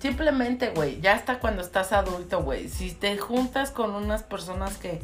[0.00, 5.00] Simplemente, güey, ya hasta cuando estás adulto, güey, si te juntas con unas personas que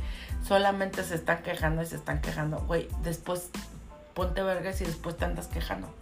[0.48, 3.50] solamente se están quejando y se están quejando, güey, después
[4.14, 5.94] ponte vergas y después te andas quejando.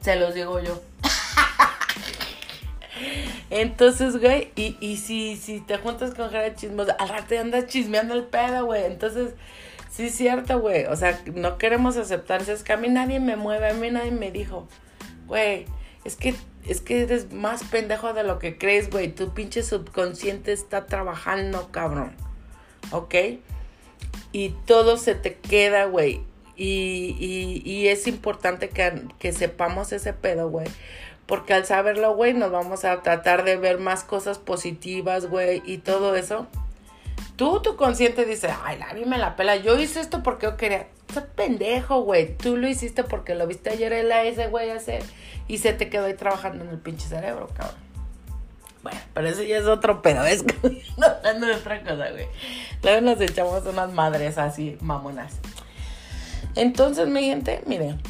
[0.00, 0.80] Se los digo yo.
[3.50, 8.14] Entonces, güey, y, y si, si te juntas con gente chismosa, al rato andas chismeando
[8.14, 8.86] el pedo, güey.
[8.86, 9.34] Entonces,
[9.90, 10.86] sí es cierto, güey.
[10.86, 12.42] O sea, no queremos aceptar.
[12.42, 14.66] Es que a mí nadie me mueve, a mí nadie me dijo,
[15.26, 15.66] güey,
[16.04, 16.34] es que,
[16.66, 19.08] es que eres más pendejo de lo que crees, güey.
[19.08, 22.14] Tu pinche subconsciente está trabajando, cabrón.
[22.90, 23.14] ¿Ok?
[24.32, 26.22] Y todo se te queda, güey.
[26.56, 30.66] Y, y, y, es importante que, que sepamos ese pedo, güey.
[31.26, 35.78] Porque al saberlo, güey, nos vamos a tratar de ver más cosas positivas, güey, y
[35.78, 36.48] todo eso.
[37.36, 39.54] Tú, tu consciente dice, ay, a mí me la pela.
[39.54, 40.88] Yo hice esto porque yo quería.
[41.08, 42.36] Estás pendejo, güey.
[42.36, 45.02] Tú lo hiciste porque lo viste ayer en la ese güey hacer.
[45.46, 47.87] Y se te quedó ahí trabajando en el pinche cerebro, cabrón.
[48.88, 50.24] Bueno, pero eso ya es otro pedo.
[50.24, 50.42] Es
[50.96, 52.26] hablando de otra cosa, güey.
[52.82, 55.34] Luego nos echamos unas madres así, mamonas.
[56.54, 58.00] Entonces, mi gente, miren.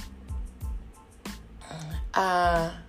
[2.13, 2.83] Ah.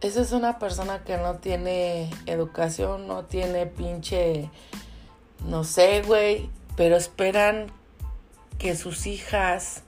[0.00, 4.50] esa es una persona que no tiene educación, no tiene pinche,
[5.46, 7.70] no sé, güey, pero esperan
[8.58, 9.82] que sus hijas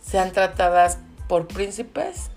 [0.00, 2.30] sean tratadas por príncipes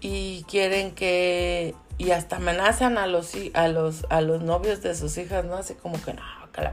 [0.00, 5.18] y quieren que y hasta amenazan a los a los a los novios de sus
[5.18, 6.72] hijas, no así como que no, que la.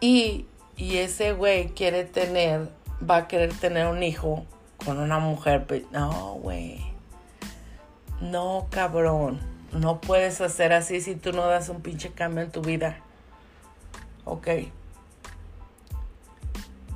[0.00, 2.68] Y y ese güey quiere tener
[3.08, 4.44] va a querer tener un hijo
[4.84, 5.66] con una mujer.
[5.90, 6.80] No, güey.
[8.20, 9.40] No, cabrón.
[9.72, 13.00] No puedes hacer así si tú no das un pinche cambio en tu vida.
[14.24, 14.48] Ok.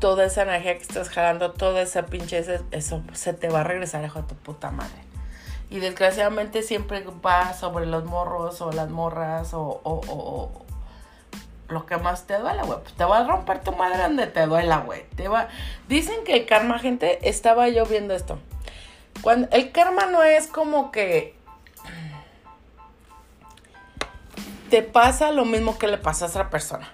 [0.01, 4.05] Toda esa energía que estás jalando, toda esa pinche, eso se te va a regresar,
[4.05, 4.99] hijo de tu puta madre.
[5.71, 10.67] Y desgraciadamente siempre va sobre los morros o las morras o, o
[11.69, 12.79] lo que más te duele, güey.
[12.81, 15.05] Pues te va a romper tu madre donde te duela, güey.
[15.17, 15.49] Te va...
[15.89, 18.39] Dicen que el karma, gente, estaba yo viendo esto.
[19.23, 21.35] Cuando el karma no es como que
[24.71, 26.93] te pasa lo mismo que le pasa a otra persona.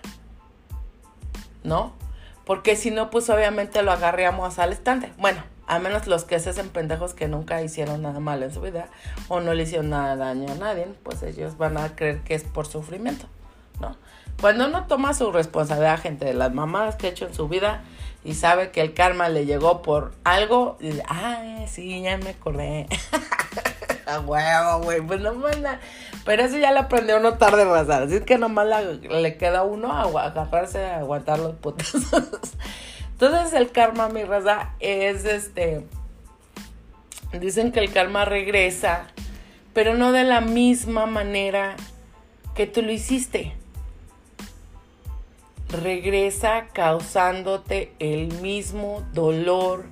[1.65, 1.93] ¿No?
[2.45, 5.13] Porque si no, pues obviamente lo agarríamos al instante.
[5.19, 8.61] Bueno, a menos los que se hacen pendejos que nunca hicieron nada malo en su
[8.61, 8.89] vida
[9.29, 12.45] o no le hicieron nada daño a nadie, pues ellos van a creer que es
[12.45, 13.27] por sufrimiento,
[13.81, 13.97] ¿no?
[14.41, 17.85] Cuando uno toma su responsabilidad, gente, de las mamadas que ha hecho en su vida
[18.25, 22.89] y sabe que el karma le llegó por algo, y ay, sí, ya me acordé.
[24.21, 25.81] huevo, güey, pues no manda.
[26.25, 30.03] Pero eso ya lo aprendió uno tarde más Así que nomás le queda uno a
[30.03, 31.95] agarrarse a aguantar los putos.
[33.13, 35.87] Entonces el karma, mi raza, es este.
[37.33, 39.07] Dicen que el karma regresa,
[39.73, 41.77] pero no de la misma manera
[42.55, 43.55] que tú lo hiciste
[45.73, 49.87] regresa causándote el mismo dolor,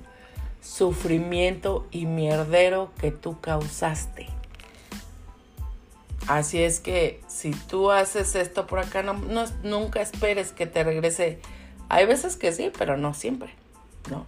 [0.61, 4.29] sufrimiento y mierdero que tú causaste.
[6.27, 9.13] Así es que si tú haces esto por acá, no,
[9.63, 11.39] nunca esperes que te regrese.
[11.89, 13.53] Hay veces que sí, pero no siempre,
[14.09, 14.25] ¿no?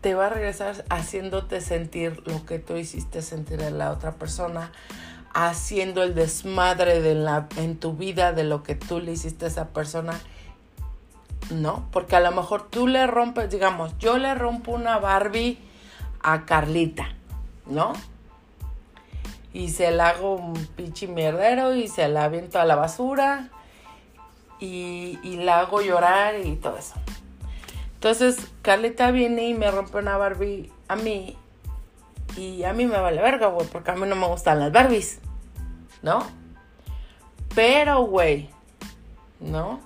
[0.00, 4.70] Te va a regresar haciéndote sentir lo que tú hiciste sentir a la otra persona,
[5.34, 9.48] haciendo el desmadre de la, en tu vida de lo que tú le hiciste a
[9.48, 10.20] esa persona.
[11.50, 15.58] No, porque a lo mejor tú le rompes, digamos, yo le rompo una Barbie
[16.22, 17.08] a Carlita,
[17.66, 17.92] ¿no?
[19.52, 23.50] Y se la hago un pinche mierdero y se la aviento a la basura
[24.58, 26.94] y, y la hago llorar y todo eso.
[27.94, 31.36] Entonces Carlita viene y me rompe una Barbie a mí
[32.36, 35.20] y a mí me vale verga, güey, porque a mí no me gustan las Barbies.
[36.04, 36.26] ¿no?
[37.54, 38.50] Pero, güey,
[39.40, 39.80] ¿no?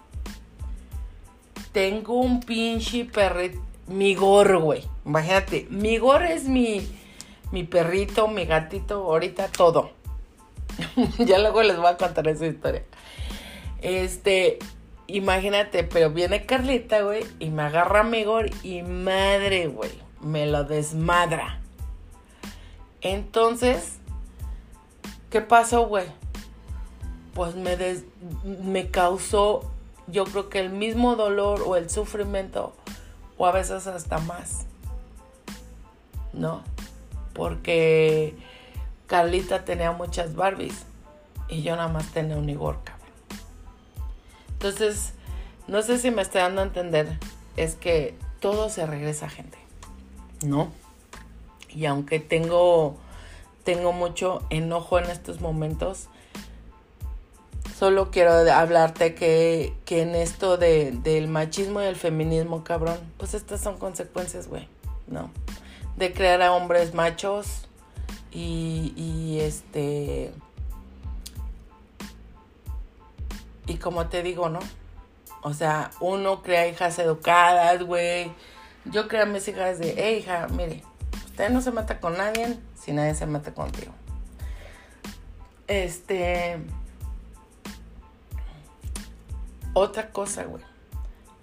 [1.72, 4.85] Tengo un pinche perrito, mi gorro, güey.
[5.04, 6.87] Imagínate, mi gorro es mi,
[7.52, 9.90] mi perrito, mi gatito, ahorita todo.
[11.18, 12.85] ya luego les voy a contar esa historia.
[13.81, 14.59] Este,
[15.07, 20.64] imagínate, pero viene Carlita, güey, y me agarra mi gorro y madre, güey, me lo
[20.64, 21.61] desmadra.
[23.00, 23.98] Entonces,
[25.31, 26.07] ¿Qué pasó, güey?
[27.35, 27.76] Pues me,
[28.62, 29.70] me causó,
[30.11, 32.75] yo creo que el mismo dolor o el sufrimiento,
[33.37, 34.66] o a veces hasta más.
[36.33, 36.62] ¿No?
[37.35, 38.35] Porque
[39.07, 40.85] Carlita tenía muchas Barbies
[41.49, 43.09] y yo nada más tenía un Igor, cabrón.
[44.53, 45.12] Entonces,
[45.66, 47.18] no sé si me estoy dando a entender,
[47.57, 49.59] es que todo se regresa, gente.
[50.44, 50.71] ¿No?
[51.71, 52.97] Y aunque tengo
[53.68, 56.09] tengo mucho enojo en estos momentos.
[57.79, 63.79] Solo quiero hablarte que, en esto del machismo y el feminismo, cabrón, pues estas son
[63.79, 64.68] consecuencias, güey,
[65.06, 65.31] ¿no?
[65.96, 67.68] De crear a hombres machos
[68.33, 70.33] y, y este...
[73.68, 74.58] Y como te digo, ¿no?
[75.42, 78.33] O sea, uno crea hijas educadas, güey.
[78.87, 80.83] Yo creo a mis hijas de, hey, hija, mire,
[81.26, 83.92] usted no se mata con nadie, si nadie se mete contigo.
[85.68, 86.58] Este.
[89.81, 90.64] Otra cosa, güey,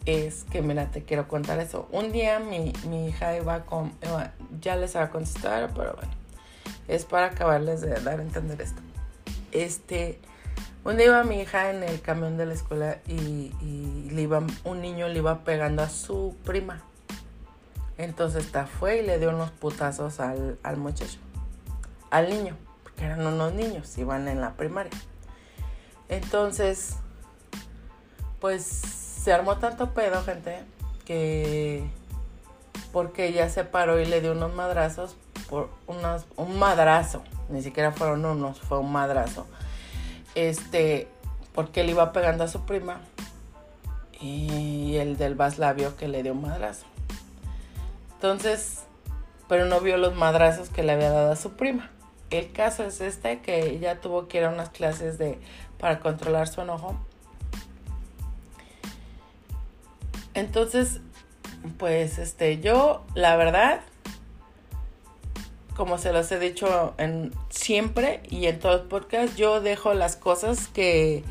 [0.05, 1.87] es que, mira, te quiero contar eso.
[1.93, 2.73] Un día mi,
[3.07, 3.93] hija iba con.
[4.59, 6.11] ya les va a contestar, pero bueno.
[6.89, 8.81] Es para acabarles de dar a entender esto.
[9.53, 10.19] Este,
[10.83, 13.53] un día iba mi hija en el camión de la escuela y,
[14.11, 16.83] le iba, un niño le iba pegando a su prima.
[17.97, 21.19] Entonces esta fue y le dio unos putazos al, al muchacho,
[22.11, 24.91] al niño, porque eran unos niños, iban en la primaria.
[26.09, 26.97] Entonces,
[28.45, 30.59] pues se armó tanto pedo, gente,
[31.03, 31.83] que
[32.91, 35.15] porque ella se paró y le dio unos madrazos
[35.49, 39.47] por unos, un madrazo, ni siquiera fueron unos, fue un madrazo.
[40.35, 41.07] Este,
[41.55, 43.01] porque él iba pegando a su prima
[44.21, 46.85] y el del Vaslabio que le dio un madrazo.
[48.13, 48.83] Entonces,
[49.49, 51.89] pero no vio los madrazos que le había dado a su prima.
[52.29, 55.39] El caso es este que ella tuvo que ir a unas clases de
[55.79, 56.95] para controlar su enojo.
[60.35, 60.99] Entonces,
[61.77, 63.81] pues este, yo, la verdad,
[65.75, 70.17] como se los he dicho en siempre y en todos los podcasts, yo dejo las
[70.17, 71.23] cosas que,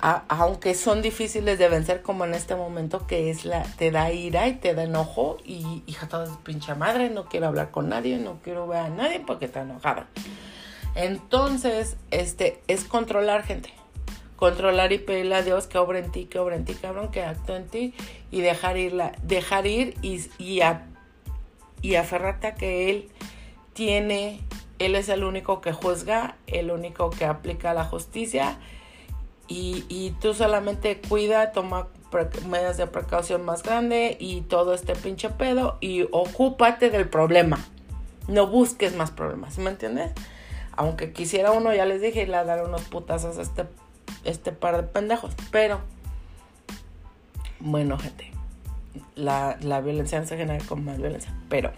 [0.00, 4.48] aunque son difíciles de vencer, como en este momento, que es la, te da ira
[4.48, 8.18] y te da enojo, y hija, toda es pincha madre, no quiero hablar con nadie,
[8.18, 10.08] no quiero ver a nadie porque está enojada.
[10.94, 13.79] Entonces, este, es controlar gente
[14.40, 17.22] controlar y pedirle a Dios que obre en ti, que obre en ti, cabrón, que
[17.22, 17.94] actúe en ti
[18.30, 20.62] y dejar ir, la, dejar ir y, y,
[21.82, 23.10] y aferrarte a que Él
[23.74, 24.40] tiene,
[24.78, 28.58] Él es el único que juzga, el único que aplica la justicia
[29.46, 31.88] y, y tú solamente cuida, toma
[32.48, 37.58] medidas de precaución más grande y todo este pinche pedo y ocúpate del problema.
[38.26, 40.12] No busques más problemas, ¿me entiendes?
[40.72, 43.66] Aunque quisiera uno, ya les dije, le dar unos putazos a este
[44.24, 45.34] este par de pendejos.
[45.50, 45.80] Pero,
[47.60, 48.30] bueno, gente,
[49.14, 51.32] la, la violencia no se genera con más violencia.
[51.48, 51.72] Pero,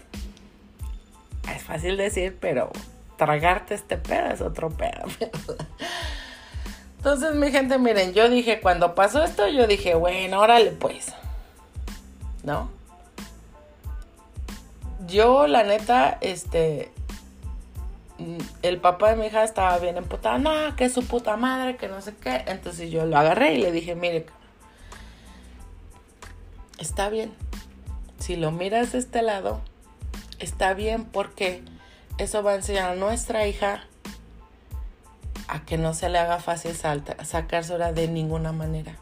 [1.53, 2.71] es fácil decir, pero
[3.17, 5.03] tragarte este pedo es otro pedo.
[6.97, 11.13] Entonces, mi gente, miren, yo dije, cuando pasó esto, yo dije, bueno, órale pues.
[12.43, 12.69] ¿No?
[15.05, 16.93] Yo, la neta, este,
[18.61, 21.87] el papá de mi hija estaba bien emputado, no, que es su puta madre, que
[21.87, 22.43] no sé qué.
[22.47, 24.25] Entonces yo lo agarré y le dije, mire,
[26.79, 27.33] está bien.
[28.19, 29.61] Si lo miras de este lado,
[30.39, 31.63] está bien porque
[32.17, 33.83] eso va a enseñar a nuestra hija
[35.47, 38.97] a que no se le haga fácil sacarse hora de ninguna manera.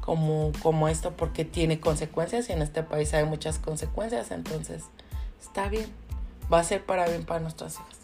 [0.00, 4.84] Como, como esto porque tiene consecuencias y en este país hay muchas consecuencias, entonces
[5.40, 5.86] está bien,
[6.52, 7.99] va a ser para bien para nuestras hijas.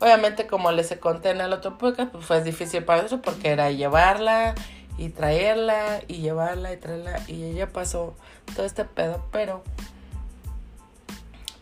[0.00, 3.70] Obviamente, como les conté en el otro podcast, pues fue difícil para eso porque era
[3.70, 4.54] llevarla
[4.96, 8.16] y traerla y llevarla y traerla y ella pasó
[8.54, 9.62] todo este pedo, pero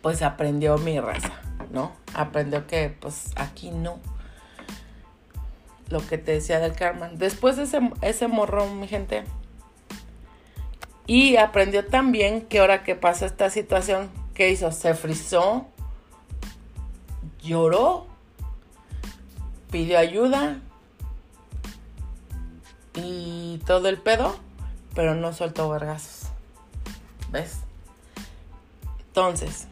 [0.03, 1.33] pues aprendió mi raza,
[1.71, 1.93] ¿no?
[2.15, 3.99] Aprendió que pues aquí no.
[5.89, 7.11] Lo que te decía del karma.
[7.13, 9.25] Después de ese, ese morrón, mi gente.
[11.07, 14.73] Y aprendió también que ahora que pasa esta situación, ¿qué hizo?
[14.73, 15.67] Se frizó,
[17.41, 18.09] lloró
[19.77, 20.57] pidió ayuda
[22.95, 24.35] y todo el pedo,
[24.95, 26.31] pero no soltó vergazos.
[27.31, 27.59] ¿Ves?
[29.09, 29.69] Entonces,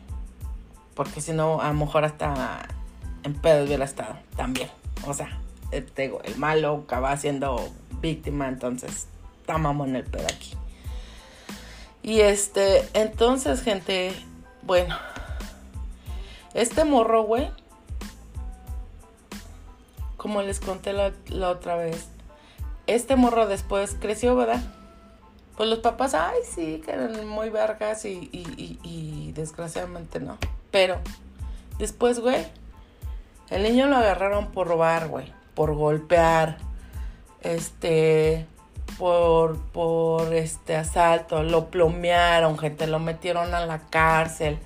[0.93, 2.69] porque si no, a lo mejor hasta
[3.23, 4.69] en pedo hubiera estado también.
[5.07, 5.39] O sea,
[5.71, 7.67] el, el malo acaba siendo
[8.03, 9.07] víctima, entonces,
[9.47, 10.53] tomamos en el pedo aquí.
[12.03, 14.15] Y este, entonces, gente,
[14.65, 14.99] bueno,
[16.53, 17.51] este morro, güey,
[20.25, 22.09] como les conté la, otra vez,
[22.87, 24.63] este morro después creció, ¿verdad?
[25.55, 30.39] Pues los papás, ay, sí, que eran muy vergas y, y, y, desgraciadamente no.
[30.71, 30.97] Pero
[31.77, 32.47] después, güey,
[33.51, 36.57] el niño lo agarraron por robar, güey, por golpear,
[37.43, 38.47] este,
[38.97, 44.59] por, por este asalto, lo plomearon, gente, lo metieron a la cárcel.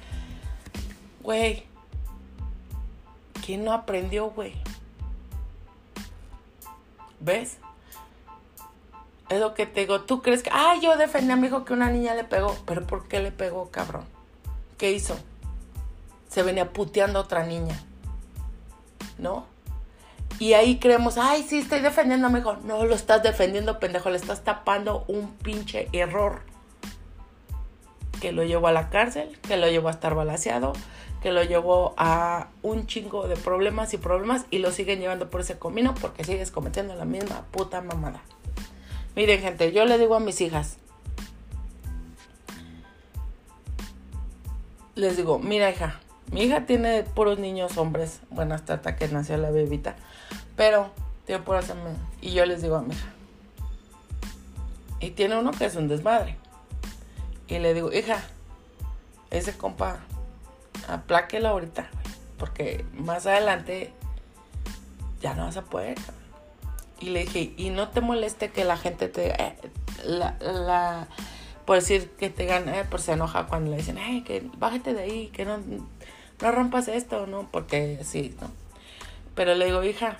[1.24, 1.64] Güey,
[3.44, 4.54] ¿quién no aprendió, güey?
[7.20, 7.58] ¿Ves?
[9.28, 10.02] Es lo que te digo.
[10.02, 12.56] Tú crees que, ah, yo defendí a mi hijo que una niña le pegó.
[12.66, 14.04] Pero ¿por qué le pegó, cabrón?
[14.78, 15.18] ¿Qué hizo?
[16.28, 17.78] Se venía puteando a otra niña.
[19.18, 19.46] ¿No?
[20.38, 22.54] Y ahí creemos, ay, sí, estoy defendiendo a mi hijo.
[22.64, 24.08] No lo estás defendiendo, pendejo.
[24.10, 26.42] Le estás tapando un pinche error.
[28.20, 30.72] Que lo llevó a la cárcel, que lo llevó a estar balaseado,
[31.22, 35.40] que lo llevó a un chingo de problemas y problemas y lo siguen llevando por
[35.40, 38.22] ese camino porque sigues cometiendo la misma puta mamada.
[39.16, 40.78] Miren gente, yo le digo a mis hijas,
[44.98, 46.00] les digo, mira hija,
[46.32, 48.20] Mi hija tiene puros niños hombres.
[48.30, 49.96] Bueno, hasta, que nació la bebita.
[50.56, 50.90] Pero
[51.24, 51.66] tiene puros
[52.20, 53.08] Y yo les digo a mi hija.
[55.00, 56.36] Y tiene uno que es un desmadre.
[57.46, 58.22] Y le digo, hija,
[59.30, 60.00] ese compa,
[60.86, 61.88] apláquelo ahorita.
[62.38, 63.92] Porque más adelante
[65.20, 65.98] ya no vas a poder.
[67.00, 69.30] Y le dije, y no te moleste que la gente te...
[69.30, 69.56] Eh,
[70.04, 71.08] la, la,
[71.64, 74.94] por decir que te gana, eh, por se enoja cuando le dicen, hey, que bájate
[74.94, 77.48] de ahí, que no, no rompas esto, ¿no?
[77.50, 78.50] Porque sí, ¿no?
[79.34, 80.16] Pero le digo, hija,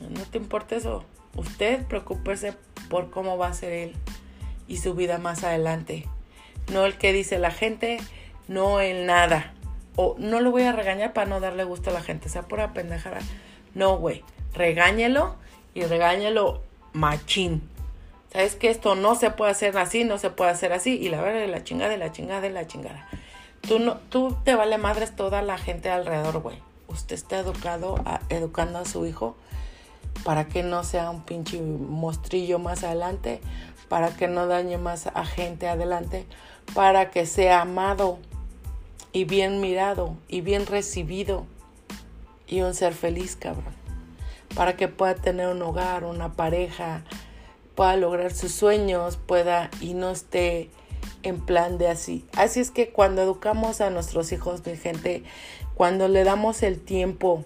[0.00, 1.04] no te importa eso.
[1.34, 2.54] Usted preocúpese
[2.88, 3.94] por cómo va a ser él
[4.68, 6.06] y su vida más adelante.
[6.72, 7.98] No el que dice la gente,
[8.48, 9.54] no el nada.
[9.96, 12.72] O no lo voy a regañar para no darle gusto a la gente, sea pura
[12.72, 13.18] pendejada.
[13.74, 14.24] No, güey.
[14.54, 15.36] Regáñelo
[15.74, 16.62] y regáñelo
[16.92, 17.68] machín.
[18.32, 20.96] ¿Sabes que esto no se puede hacer así, no se puede hacer así?
[20.96, 23.06] Y la verdad de la chingada, de la chingada, de la chingada.
[23.60, 26.58] Tú, no, tú te vale madres toda la gente alrededor, güey.
[26.88, 29.36] Usted está educado, educando a su hijo
[30.24, 33.40] para que no sea un pinche mostrillo más adelante,
[33.88, 36.26] para que no dañe más a gente adelante,
[36.74, 38.18] para que sea amado
[39.12, 41.46] y bien mirado y bien recibido
[42.46, 43.74] y un ser feliz, cabrón.
[44.54, 47.04] Para que pueda tener un hogar, una pareja,
[47.74, 50.70] pueda lograr sus sueños, pueda y no esté
[51.22, 52.24] en plan de así.
[52.36, 55.24] Así es que cuando educamos a nuestros hijos, mi gente,
[55.74, 57.44] cuando le damos el tiempo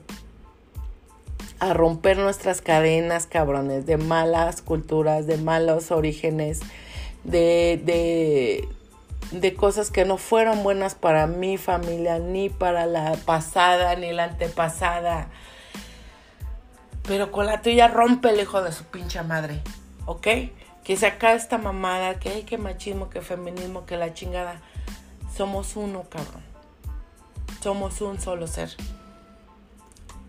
[1.59, 6.61] a romper nuestras cadenas, cabrones, de malas culturas, de malos orígenes,
[7.25, 8.69] de, de,
[9.31, 14.25] de cosas que no fueron buenas para mi familia, ni para la pasada, ni la
[14.25, 15.29] antepasada.
[17.03, 19.63] Pero con la tuya rompe el hijo de su pincha madre.
[20.07, 20.27] ¿ok?
[20.85, 24.63] Que se acaba esta mamada, que hay que machismo, que feminismo, que la chingada.
[25.37, 26.43] Somos uno, cabrón.
[27.61, 28.71] Somos un solo ser.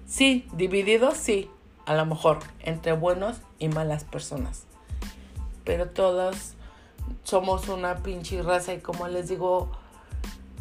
[0.08, 1.50] Sí, divididos, sí,
[1.86, 4.64] a lo mejor, entre buenos y malas personas.
[5.64, 6.56] Pero todos
[7.24, 9.72] somos una pinche raza y como les digo,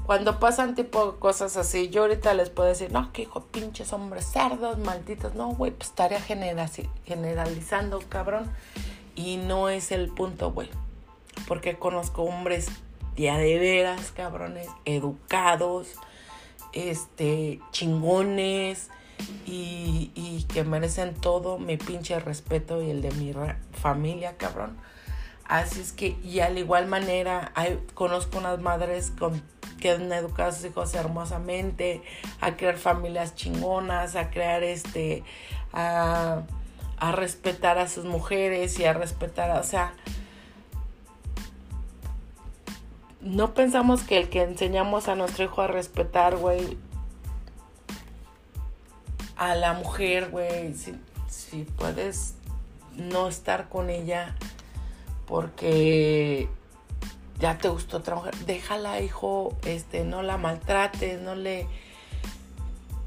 [0.07, 4.25] cuando pasan tipo cosas así, yo ahorita les puedo decir, no, que hijo pinches hombres
[4.25, 8.49] cerdos, malditos, no, güey, pues estaría generalizando, cabrón.
[9.17, 10.71] Y no es el punto, güey.
[11.49, 12.69] Porque conozco hombres
[13.17, 15.89] ya de veras, cabrones, educados,
[16.73, 18.91] este, chingones
[19.45, 23.35] y, y, que merecen todo mi pinche respeto y el de mi
[23.73, 24.77] familia, cabrón.
[25.49, 27.53] Así es que, y al igual manera,
[27.95, 29.43] conozco unas madres con,
[29.79, 32.03] que han educado a sus hijos hermosamente,
[32.41, 35.23] a crear familias chingonas, a crear este,
[35.73, 36.43] a
[37.13, 39.95] respetar a sus mujeres y a respetar, o sea,
[43.21, 46.79] no pensamos que el que enseñamos a nuestro hijo a respetar, güey,
[49.37, 52.35] a la mujer, güey, si puedes
[52.95, 54.35] no estar con ella
[55.27, 56.49] porque
[57.39, 61.67] ya te gustó otra mujer, déjala, hijo, este, no la maltrates, no le,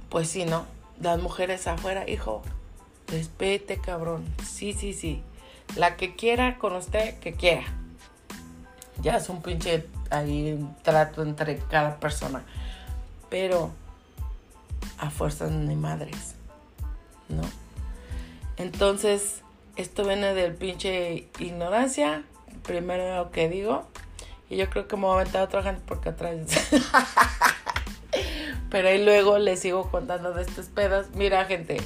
[0.09, 0.65] pues sí, ¿no?
[1.01, 2.43] Las mujeres afuera, hijo,
[3.09, 4.24] Respete, cabrón.
[4.45, 5.24] Sí, sí, sí.
[5.76, 7.63] La que quiera con usted, que quiera.
[9.01, 12.43] Ya es un pinche ahí un trato entre cada persona.
[13.30, 13.72] Pero
[14.97, 16.36] a fuerzas ni madres.
[17.30, 17.41] ¿No?
[18.57, 19.41] Entonces,
[19.80, 22.23] esto viene del pinche ignorancia.
[22.63, 23.88] Primero lo que digo.
[24.49, 26.36] Y yo creo que me voy a aventar a otra gente porque atrás.
[28.69, 31.07] Pero ahí luego les sigo contando de estos pedos.
[31.13, 31.77] Mira, gente.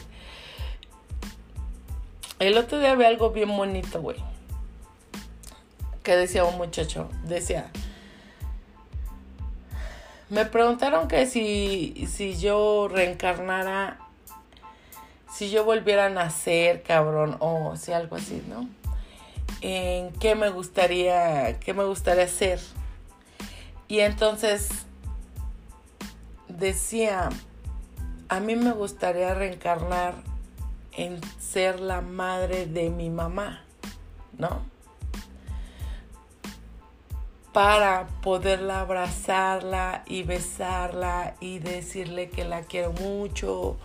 [2.39, 4.17] El otro día vi algo bien bonito, güey.
[6.01, 7.09] Que decía un muchacho.
[7.25, 7.69] Decía.
[10.29, 13.99] Me preguntaron que si, si yo reencarnara.
[15.33, 17.37] Si yo volviera a nacer, cabrón.
[17.39, 18.69] O si algo así, ¿no?
[19.61, 21.59] En qué me gustaría.
[21.59, 22.59] ¿Qué me gustaría hacer?
[23.87, 24.69] Y entonces.
[26.47, 27.29] Decía.
[28.29, 30.13] A mí me gustaría reencarnar
[30.91, 33.63] en ser la madre de mi mamá,
[34.37, 34.61] ¿no?
[37.51, 43.77] Para poderla abrazarla y besarla y decirle que la quiero mucho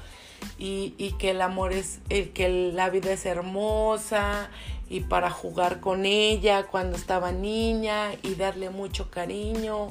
[0.58, 4.50] y, que el amor es, el, que la vida es hermosa
[4.88, 9.88] y para jugar con ella cuando estaba niña y darle mucho cariño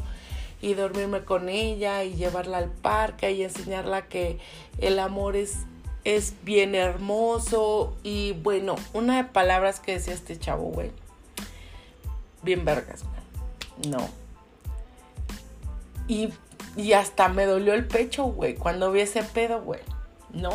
[0.62, 4.40] y dormirme con ella y llevarla al parque y enseñarla que
[4.80, 5.58] el amor es
[6.04, 10.92] es bien hermoso y bueno, una de palabras que decía este chavo, güey.
[12.44, 13.04] Bien vergas.
[13.86, 14.08] No.
[16.08, 16.30] Y
[16.78, 19.82] y hasta me dolió el pecho, güey, cuando vi ese pedo, güey.
[20.34, 20.52] No.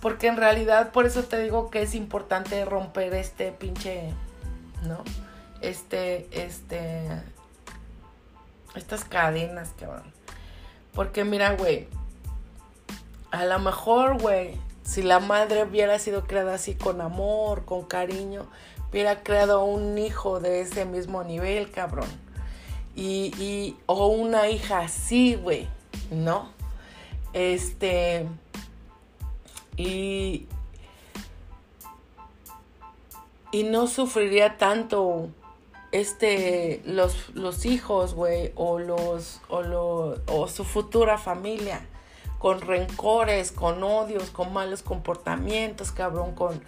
[0.00, 4.12] Porque en realidad, por eso te digo que es importante romper este pinche,
[4.82, 5.02] ¿no?
[5.60, 7.06] Este, este,
[8.74, 10.12] estas cadenas, cabrón.
[10.94, 11.86] Porque mira, güey,
[13.30, 18.46] a lo mejor, güey, si la madre hubiera sido creada así con amor, con cariño,
[18.90, 22.08] hubiera creado un hijo de ese mismo nivel, cabrón.
[22.96, 25.68] Y, y o una hija así, güey,
[26.10, 26.50] ¿no?
[27.32, 28.26] Este,
[29.76, 30.46] y,
[33.52, 35.28] y no sufriría tanto
[35.92, 41.86] este los, los hijos, güey, o los o, o su futura familia
[42.40, 46.62] con rencores, con odios, con malos comportamientos, cabrón, con,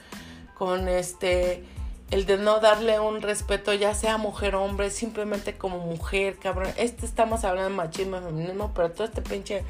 [0.55, 1.65] con este,
[2.11, 6.69] el de no darle un respeto, ya sea mujer o hombre, simplemente como mujer, cabrón.
[6.77, 9.65] Este estamos hablando de machismo y feminismo, pero todo este pinche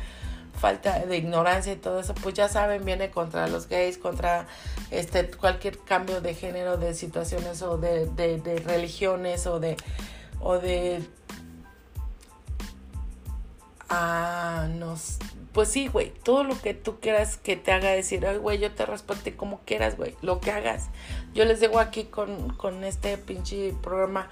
[0.54, 4.46] falta de ignorancia y todo eso, pues ya saben, viene contra los gays, contra
[4.90, 9.76] este cualquier cambio de género, de situaciones o de, de, religiones o de
[10.40, 11.02] o de
[13.88, 15.18] ah, nos
[15.52, 18.72] pues sí, güey, todo lo que tú quieras que te haga decir, ay, güey, yo
[18.72, 20.88] te respeto como quieras, güey, lo que hagas.
[21.34, 24.30] Yo les digo aquí con, con este pinche programa,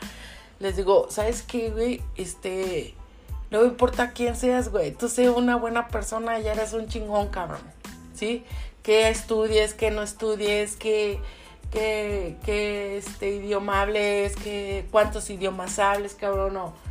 [0.61, 2.03] les digo, ¿sabes qué, güey?
[2.17, 2.95] Este,
[3.51, 7.61] no importa quién seas, güey, tú seas una buena persona, ya eres un chingón, cabrón,
[8.15, 8.45] ¿sí?
[8.83, 11.21] Que estudies, que no estudies, que,
[11.71, 16.91] que, que este, idioma hables, que cuántos idiomas hables, cabrón, no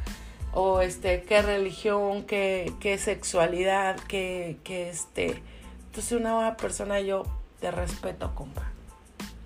[0.54, 5.42] o este, qué religión, qué, qué sexualidad, qué, qué este.
[5.88, 7.24] Entonces una buena persona yo
[7.60, 8.72] te respeto, compa.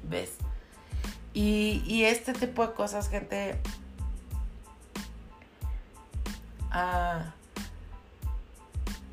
[0.04, 0.32] ¿Ves?
[1.34, 3.60] Y, y este tipo de cosas, gente.
[6.74, 7.34] Ah,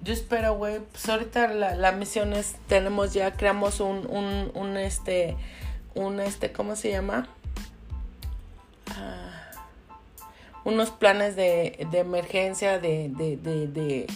[0.03, 0.81] yo espero, güey.
[0.81, 4.09] Pues ahorita la, la, misión es, tenemos ya, creamos un,
[4.55, 5.37] un, este,
[5.95, 7.29] un este, ¿cómo se llama?
[8.89, 9.51] Ah,
[10.65, 14.07] unos planes de, de emergencia, de, de, de,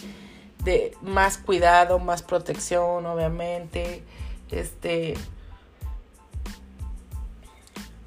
[0.63, 4.03] de, más cuidado, más protección, obviamente,
[4.49, 5.13] este,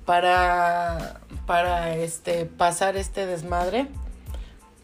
[0.04, 3.86] para, para este, pasar este desmadre,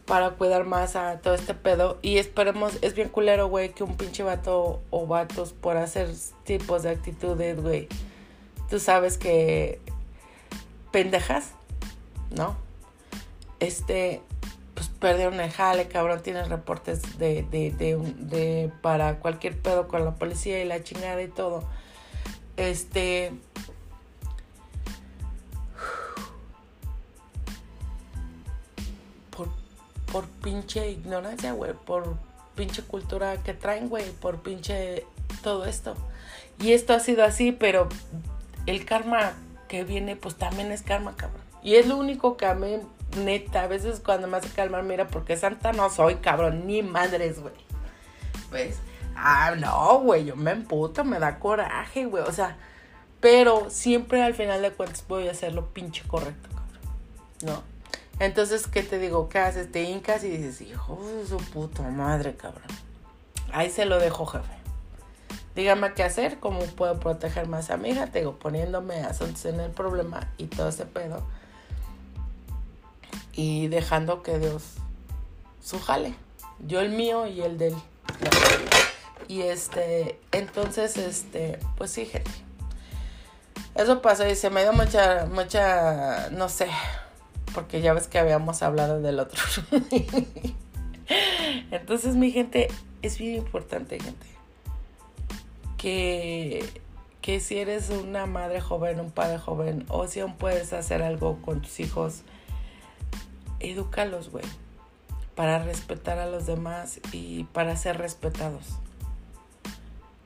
[0.05, 1.97] para cuidar más a todo este pedo.
[2.01, 6.09] Y esperemos, es bien culero, güey, que un pinche vato o vatos por hacer
[6.43, 7.87] tipos de actitudes, güey,
[8.69, 9.79] tú sabes que
[10.91, 11.51] pendejas,
[12.35, 12.65] ¿no?
[13.59, 14.21] este,
[14.73, 20.05] pues perdieron el jale, cabrón, tienes reportes de, de, de, de, para cualquier pedo con
[20.05, 21.63] la policía y la chingada y todo.
[22.57, 23.33] Este,
[30.15, 32.15] por pinche ignorancia, güey, por
[32.55, 35.05] pinche cultura que traen, güey, por pinche
[35.43, 35.93] todo esto.
[36.57, 37.89] Y esto ha sido así, pero
[38.65, 39.33] el karma
[39.67, 41.41] que viene, pues también es karma, cabrón.
[41.61, 42.77] Y es lo único que a mí
[43.17, 47.41] neta, a veces cuando me hace calmar, mira, porque santa no soy, cabrón, ni madres,
[47.41, 47.53] güey.
[48.49, 48.77] Pues,
[49.17, 52.55] ah, no, güey, yo me emputo, me da coraje, güey, o sea,
[53.19, 56.79] pero siempre al final de cuentas voy a hacer lo pinche correcto, cabrón,
[57.41, 57.74] ¿no?
[58.19, 59.29] Entonces, ¿qué te digo?
[59.29, 59.71] ¿Qué haces?
[59.71, 62.63] Te hincas y dices, hijo su puta madre, cabrón.
[63.51, 64.53] Ahí se lo dejo, jefe.
[65.55, 69.11] Dígame qué hacer, cómo puedo proteger más a mi hija, te digo, poniéndome a
[69.45, 71.25] en el problema y todo ese pedo
[73.35, 74.63] y dejando que Dios
[75.61, 76.15] su jale.
[76.59, 77.75] Yo el mío y el de él.
[79.27, 82.31] Y este, entonces, este, pues sí, gente.
[83.75, 86.67] Eso pasó y se me dio mucha, mucha, no sé,
[87.55, 89.41] porque ya ves que habíamos hablado del otro.
[91.71, 92.67] entonces, mi gente,
[93.01, 94.27] es bien importante, gente,
[95.77, 96.65] que,
[97.21, 101.41] que si eres una madre joven, un padre joven, o si aún puedes hacer algo
[101.41, 102.23] con tus hijos,
[103.61, 104.45] edúcalos, güey,
[105.33, 108.65] para respetar a los demás y para ser respetados.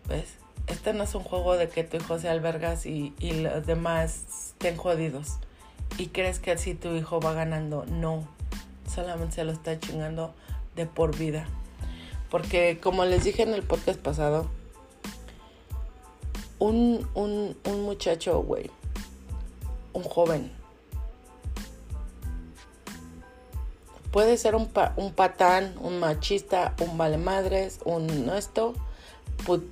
[0.08, 0.34] ¿Ves?
[0.66, 4.78] Este no es un juego de que tu hijo sea albergas y los demás estén
[4.78, 5.38] jodidos.
[5.98, 7.86] Y crees que así tu hijo va ganando.
[7.86, 8.28] No,
[8.88, 10.34] solamente se lo está chingando
[10.76, 11.48] de por vida.
[12.30, 14.50] Porque como les dije en el podcast pasado,
[16.60, 18.70] un, un, un muchacho, güey,
[19.94, 20.52] un joven,
[24.12, 28.74] Puede ser un, un patán, un machista, un valemadres, un esto,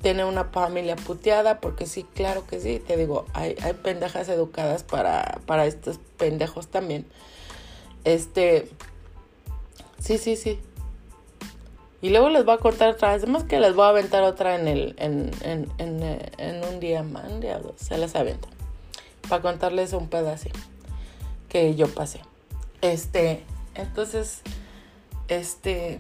[0.01, 4.83] tiene una familia puteada, porque sí, claro que sí, te digo, hay, hay pendejas educadas
[4.83, 7.05] para, para estos pendejos también.
[8.03, 8.69] Este,
[9.99, 10.59] sí, sí, sí.
[12.01, 14.55] Y luego les voy a contar otra vez, además que les voy a aventar otra
[14.55, 16.03] en el, en, en, en,
[16.37, 18.47] en un día o dos, se las aviento.
[19.27, 20.49] Para contarles un pedazo
[21.49, 22.21] que yo pasé.
[22.81, 23.43] Este,
[23.75, 24.41] entonces,
[25.27, 25.99] este,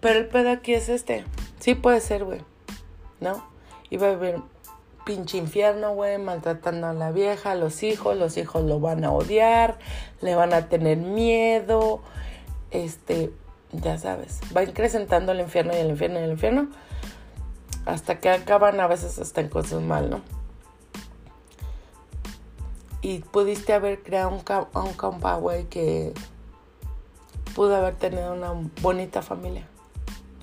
[0.00, 1.24] pero el pedo aquí es este.
[1.60, 2.40] Sí puede ser, güey.
[3.20, 3.42] ¿No?
[3.90, 4.42] Iba a vivir
[5.04, 9.10] pinche infierno, güey, maltratando a la vieja, a los hijos, los hijos lo van a
[9.10, 9.78] odiar,
[10.20, 12.02] le van a tener miedo,
[12.70, 13.32] este,
[13.72, 16.68] ya sabes, va incrementando el infierno y el infierno y el infierno
[17.86, 20.20] hasta que acaban a veces hasta en cosas mal, ¿no?
[23.00, 24.42] Y pudiste haber creado un,
[24.74, 26.12] un compa, güey, que
[27.54, 28.52] pudo haber tenido una
[28.82, 29.66] bonita familia,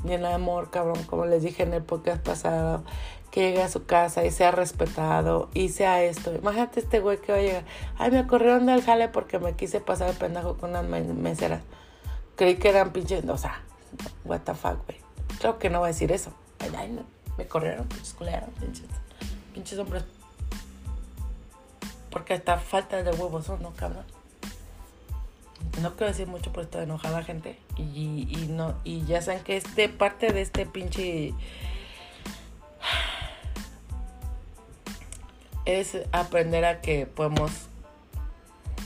[0.03, 2.83] llena de amor, cabrón, como les dije en el podcast pasado,
[3.31, 6.33] que llegue a su casa y sea respetado y sea esto.
[6.35, 7.63] Imagínate este güey que va a llegar,
[7.97, 11.61] ay, me corrieron del jale porque me quise pasar el pendejo con unas meseras
[12.35, 13.61] creí que eran pinches, o sea,
[14.23, 14.99] what the fuck, güey.
[15.39, 16.31] Creo que no va a decir eso.
[16.59, 17.03] Ay, ay, no,
[17.37, 18.85] me corrieron, pinches culeros, pinches,
[19.53, 20.03] pinches hombres.
[22.09, 24.05] Porque hasta falta de huevos ¿no, cabrón?
[25.81, 27.59] No quiero decir mucho por esto de enojar a la gente.
[27.77, 31.33] Y, y, no, y ya saben que este, parte de este pinche
[35.65, 37.51] es aprender a que podemos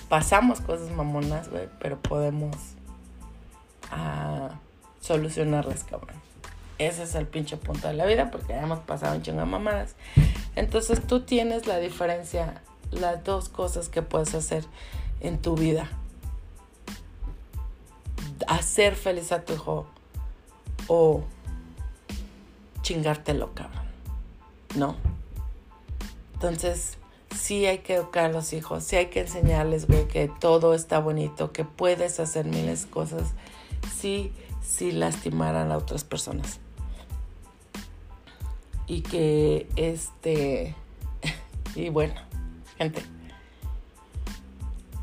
[0.10, 2.56] pasamos cosas mamonas, güey, pero podemos
[3.92, 4.60] a
[5.00, 6.16] solucionarlas, cabrón.
[6.80, 9.46] Ese es el pinche punto de la vida porque ya hemos pasado un chingo de
[9.46, 9.96] mamadas.
[10.56, 12.62] Entonces tú tienes la diferencia,
[12.92, 14.66] las dos cosas que puedes hacer
[15.22, 15.90] en tu vida.
[18.48, 19.88] Hacer feliz a tu hijo
[20.88, 21.24] o
[22.82, 23.84] chingártelo, cabrón.
[24.76, 24.96] ¿No?
[26.34, 26.98] Entonces,
[27.36, 31.00] sí hay que educar a los hijos, sí hay que enseñarles, güey, que todo está
[31.00, 33.34] bonito, que puedes hacer miles de cosas
[33.94, 34.32] si,
[34.62, 36.60] si lastimaran a otras personas.
[38.88, 40.76] Y que este,
[41.76, 42.16] y bueno,
[42.78, 43.04] gente.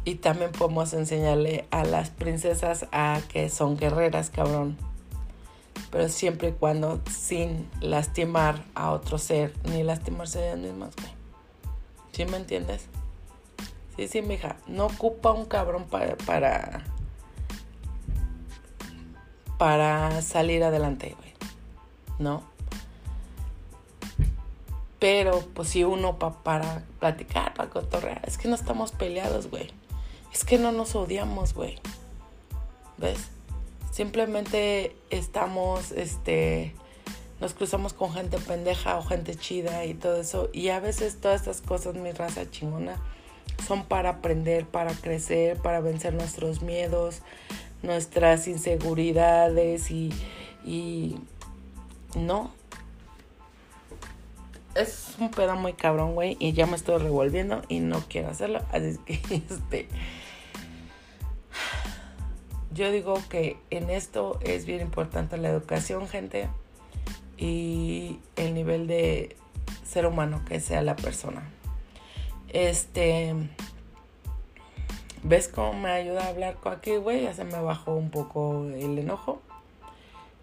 [0.06, 4.78] Y también podemos enseñarle a las princesas a que son guerreras, cabrón.
[5.90, 11.10] Pero siempre y cuando sin lastimar a otro ser, ni lastimarse a ellas mismas, güey.
[12.12, 12.86] ¿Sí me entiendes?
[13.96, 14.56] Sí, sí, mija.
[14.68, 16.84] No ocupa un cabrón para, para
[19.58, 21.32] para salir adelante, güey.
[22.20, 22.44] ¿No?
[25.00, 29.70] Pero, pues si uno para platicar, para cotorrear, es que no estamos peleados, güey.
[30.36, 31.78] Es que no nos odiamos, güey.
[32.98, 33.16] ¿Ves?
[33.90, 36.74] Simplemente estamos, este,
[37.40, 40.50] nos cruzamos con gente pendeja o gente chida y todo eso.
[40.52, 43.00] Y a veces todas estas cosas, mi raza chingona,
[43.66, 47.22] son para aprender, para crecer, para vencer nuestros miedos,
[47.82, 50.12] nuestras inseguridades y,
[50.66, 51.16] y
[52.14, 52.50] no.
[54.74, 58.60] Es un pedo muy cabrón, güey, y ya me estoy revolviendo y no quiero hacerlo.
[58.70, 59.14] Así que,
[59.48, 59.88] este...
[62.76, 66.48] Yo digo que en esto es bien importante la educación, gente,
[67.38, 69.34] y el nivel de
[69.84, 71.50] ser humano que sea la persona.
[72.48, 73.34] Este
[75.22, 77.22] ¿Ves cómo me ayuda a hablar con aquí, güey?
[77.22, 79.40] Ya se me bajó un poco el enojo.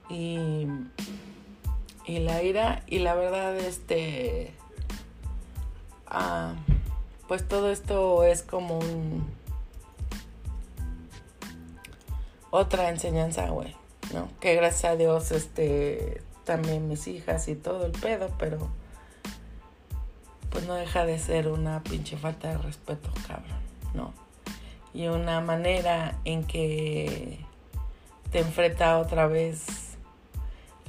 [0.10, 0.68] Y,
[2.06, 2.84] y la ira.
[2.88, 4.54] Y la verdad, este...
[6.06, 6.56] Ah,
[7.30, 9.26] pues todo esto es como un...
[12.56, 13.76] Otra enseñanza, güey.
[14.14, 14.30] ¿No?
[14.40, 16.22] Que gracias a Dios, este...
[16.44, 18.70] También mis hijas y todo el pedo, pero...
[20.52, 23.64] Pues no deja de ser una pinche falta de respeto, cabrón.
[23.94, 24.14] ¿No?
[24.94, 27.40] y una manera en que
[28.32, 29.66] te enfrenta otra vez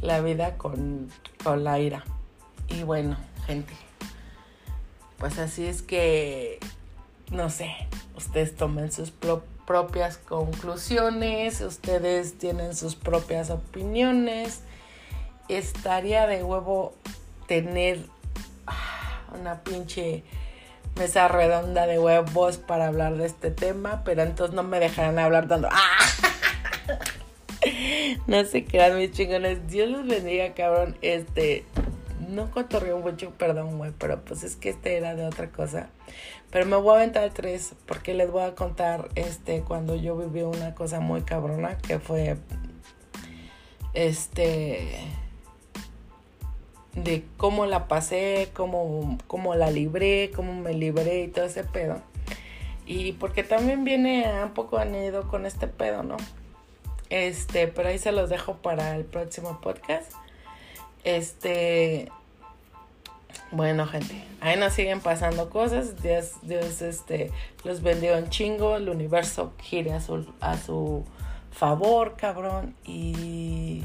[0.01, 1.11] la vida con,
[1.57, 2.05] la ira.
[2.69, 3.73] Y bueno, gente,
[5.19, 6.59] pues así es que,
[7.31, 7.75] no sé,
[8.15, 9.11] ustedes tomen sus
[9.67, 14.63] propias conclusiones, ustedes tienen sus propias opiniones.
[15.49, 16.95] Estaría de huevo
[17.47, 18.07] tener
[18.67, 20.25] ah, una pinche
[20.97, 25.49] mesa redonda de huevos para hablar de este tema, pero entonces no me dejarán hablar
[25.49, 25.69] dando...
[25.71, 25.99] ¡Ah!
[28.27, 29.67] no se crean mis chingones.
[29.69, 30.97] Dios los bendiga, cabrón.
[31.03, 31.65] Este,
[32.29, 35.89] no cotorreo mucho, perdón, güey, pero pues es que este era de otra cosa.
[36.51, 40.43] Pero me voy a aventar tres porque les voy a contar este cuando yo viví
[40.43, 42.37] una cosa muy cabrona que fue
[43.93, 45.01] este
[46.95, 52.01] de cómo la pasé, cómo, cómo la libré, cómo me libré y todo ese pedo.
[52.87, 56.17] Y porque también viene un poco anido con este pedo, ¿no?
[57.11, 60.13] Este, pero ahí se los dejo para el próximo podcast.
[61.05, 62.11] Este,
[63.51, 66.03] bueno, gente, ahí nos siguen pasando cosas.
[66.03, 67.31] Dios, Dios este,
[67.63, 68.77] los bendiga un chingo.
[68.77, 71.05] El universo gire a su, a su
[71.53, 72.75] favor, cabrón.
[72.85, 73.85] Y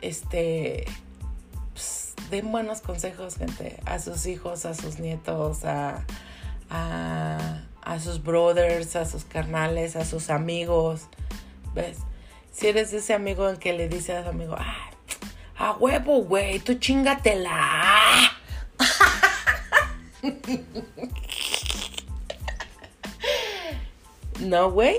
[0.00, 0.86] este,
[1.72, 6.04] pues, den buenos consejos, gente, a sus hijos, a sus nietos, a,
[6.70, 11.02] a, a sus brothers, a sus carnales, a sus amigos.
[11.74, 11.98] ¿Ves?
[12.52, 14.56] Si eres ese amigo en que le dices a su amigo,
[15.58, 18.32] a huevo, güey, tú chingatela.
[24.40, 24.96] no, güey.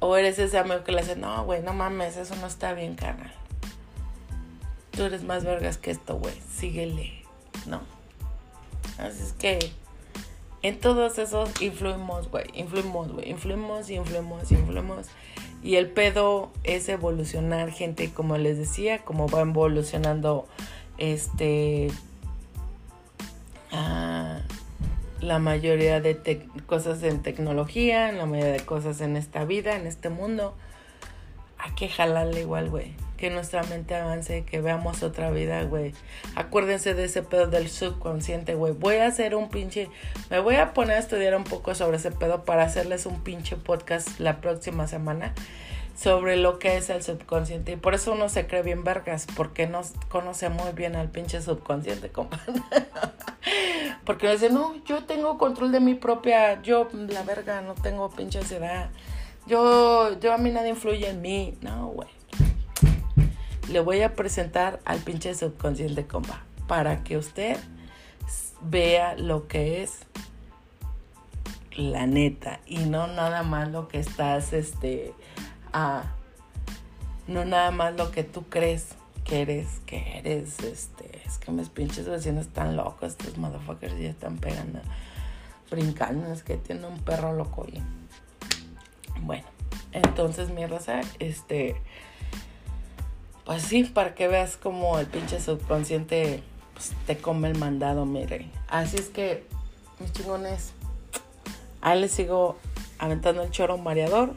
[0.00, 2.96] O eres ese amigo que le dice, no, güey, no mames, eso no está bien,
[2.96, 3.32] carnal.
[4.90, 6.34] Tú eres más vergas que esto, güey.
[6.54, 7.24] Síguele.
[7.66, 7.80] No.
[8.98, 9.72] Así es que
[10.62, 12.44] en todos esos influimos, güey.
[12.54, 13.30] Influimos, güey.
[13.30, 15.06] Influimos y influimos y influimos.
[15.62, 20.46] Y el pedo es evolucionar, gente, como les decía, como va evolucionando
[20.98, 21.90] este
[25.22, 30.10] la mayoría de cosas en tecnología, la mayoría de cosas en esta vida, en este
[30.10, 30.54] mundo.
[31.58, 32.94] Hay que jalarle igual, güey.
[33.22, 35.94] Que nuestra mente avance, que veamos otra vida, güey.
[36.34, 38.72] Acuérdense de ese pedo del subconsciente, güey.
[38.72, 39.88] Voy a hacer un pinche.
[40.28, 43.54] Me voy a poner a estudiar un poco sobre ese pedo para hacerles un pinche
[43.54, 45.34] podcast la próxima semana
[45.96, 47.70] sobre lo que es el subconsciente.
[47.70, 51.40] Y por eso uno se cree bien vergas, porque no conoce muy bien al pinche
[51.40, 52.54] subconsciente, compadre.
[54.04, 58.10] porque uno dice, no, yo tengo control de mi propia, yo la verga, no tengo
[58.10, 58.90] pinche ansiedad.
[59.46, 61.56] Yo, yo a mí nadie influye en mí.
[61.60, 62.08] No, güey.
[63.68, 67.56] Le voy a presentar al pinche subconsciente, compa, para que usted
[68.62, 70.00] vea lo que es
[71.76, 75.14] la neta y no nada más lo que estás, este,
[75.72, 76.04] a
[77.26, 78.88] no nada más lo que tú crees
[79.24, 84.10] que eres, que eres, este, es que mis pinches vecinos están locos, estos motherfuckers ya
[84.10, 84.80] están pegando,
[85.70, 87.82] brincando, es que tiene un perro loco y
[89.22, 89.46] bueno,
[89.92, 91.76] entonces mi raza, este,
[93.44, 96.42] pues sí, para que veas como el pinche subconsciente
[96.74, 98.48] pues, te come el mandado, mire.
[98.68, 99.44] Así es que,
[99.98, 100.72] mis chingones,
[101.80, 102.56] ahí les sigo
[102.98, 104.34] aventando el choro mareador.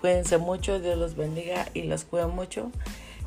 [0.00, 2.70] Cuídense mucho, Dios los bendiga y los cuida mucho.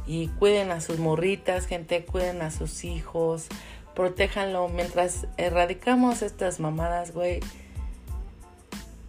[0.07, 3.47] Y cuiden a sus morritas, gente, cuiden a sus hijos,
[3.95, 4.67] protéjanlo.
[4.69, 7.41] Mientras erradicamos estas mamadas, güey,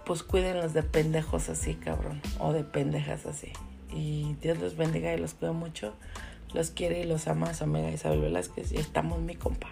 [0.05, 3.53] pues cuídenlos de pendejos así, cabrón, o de pendejas así.
[3.95, 5.95] Y Dios los bendiga y los cuida mucho.
[6.53, 9.69] Los quiere y los ama su amiga Isabel Velázquez y estamos mi compa.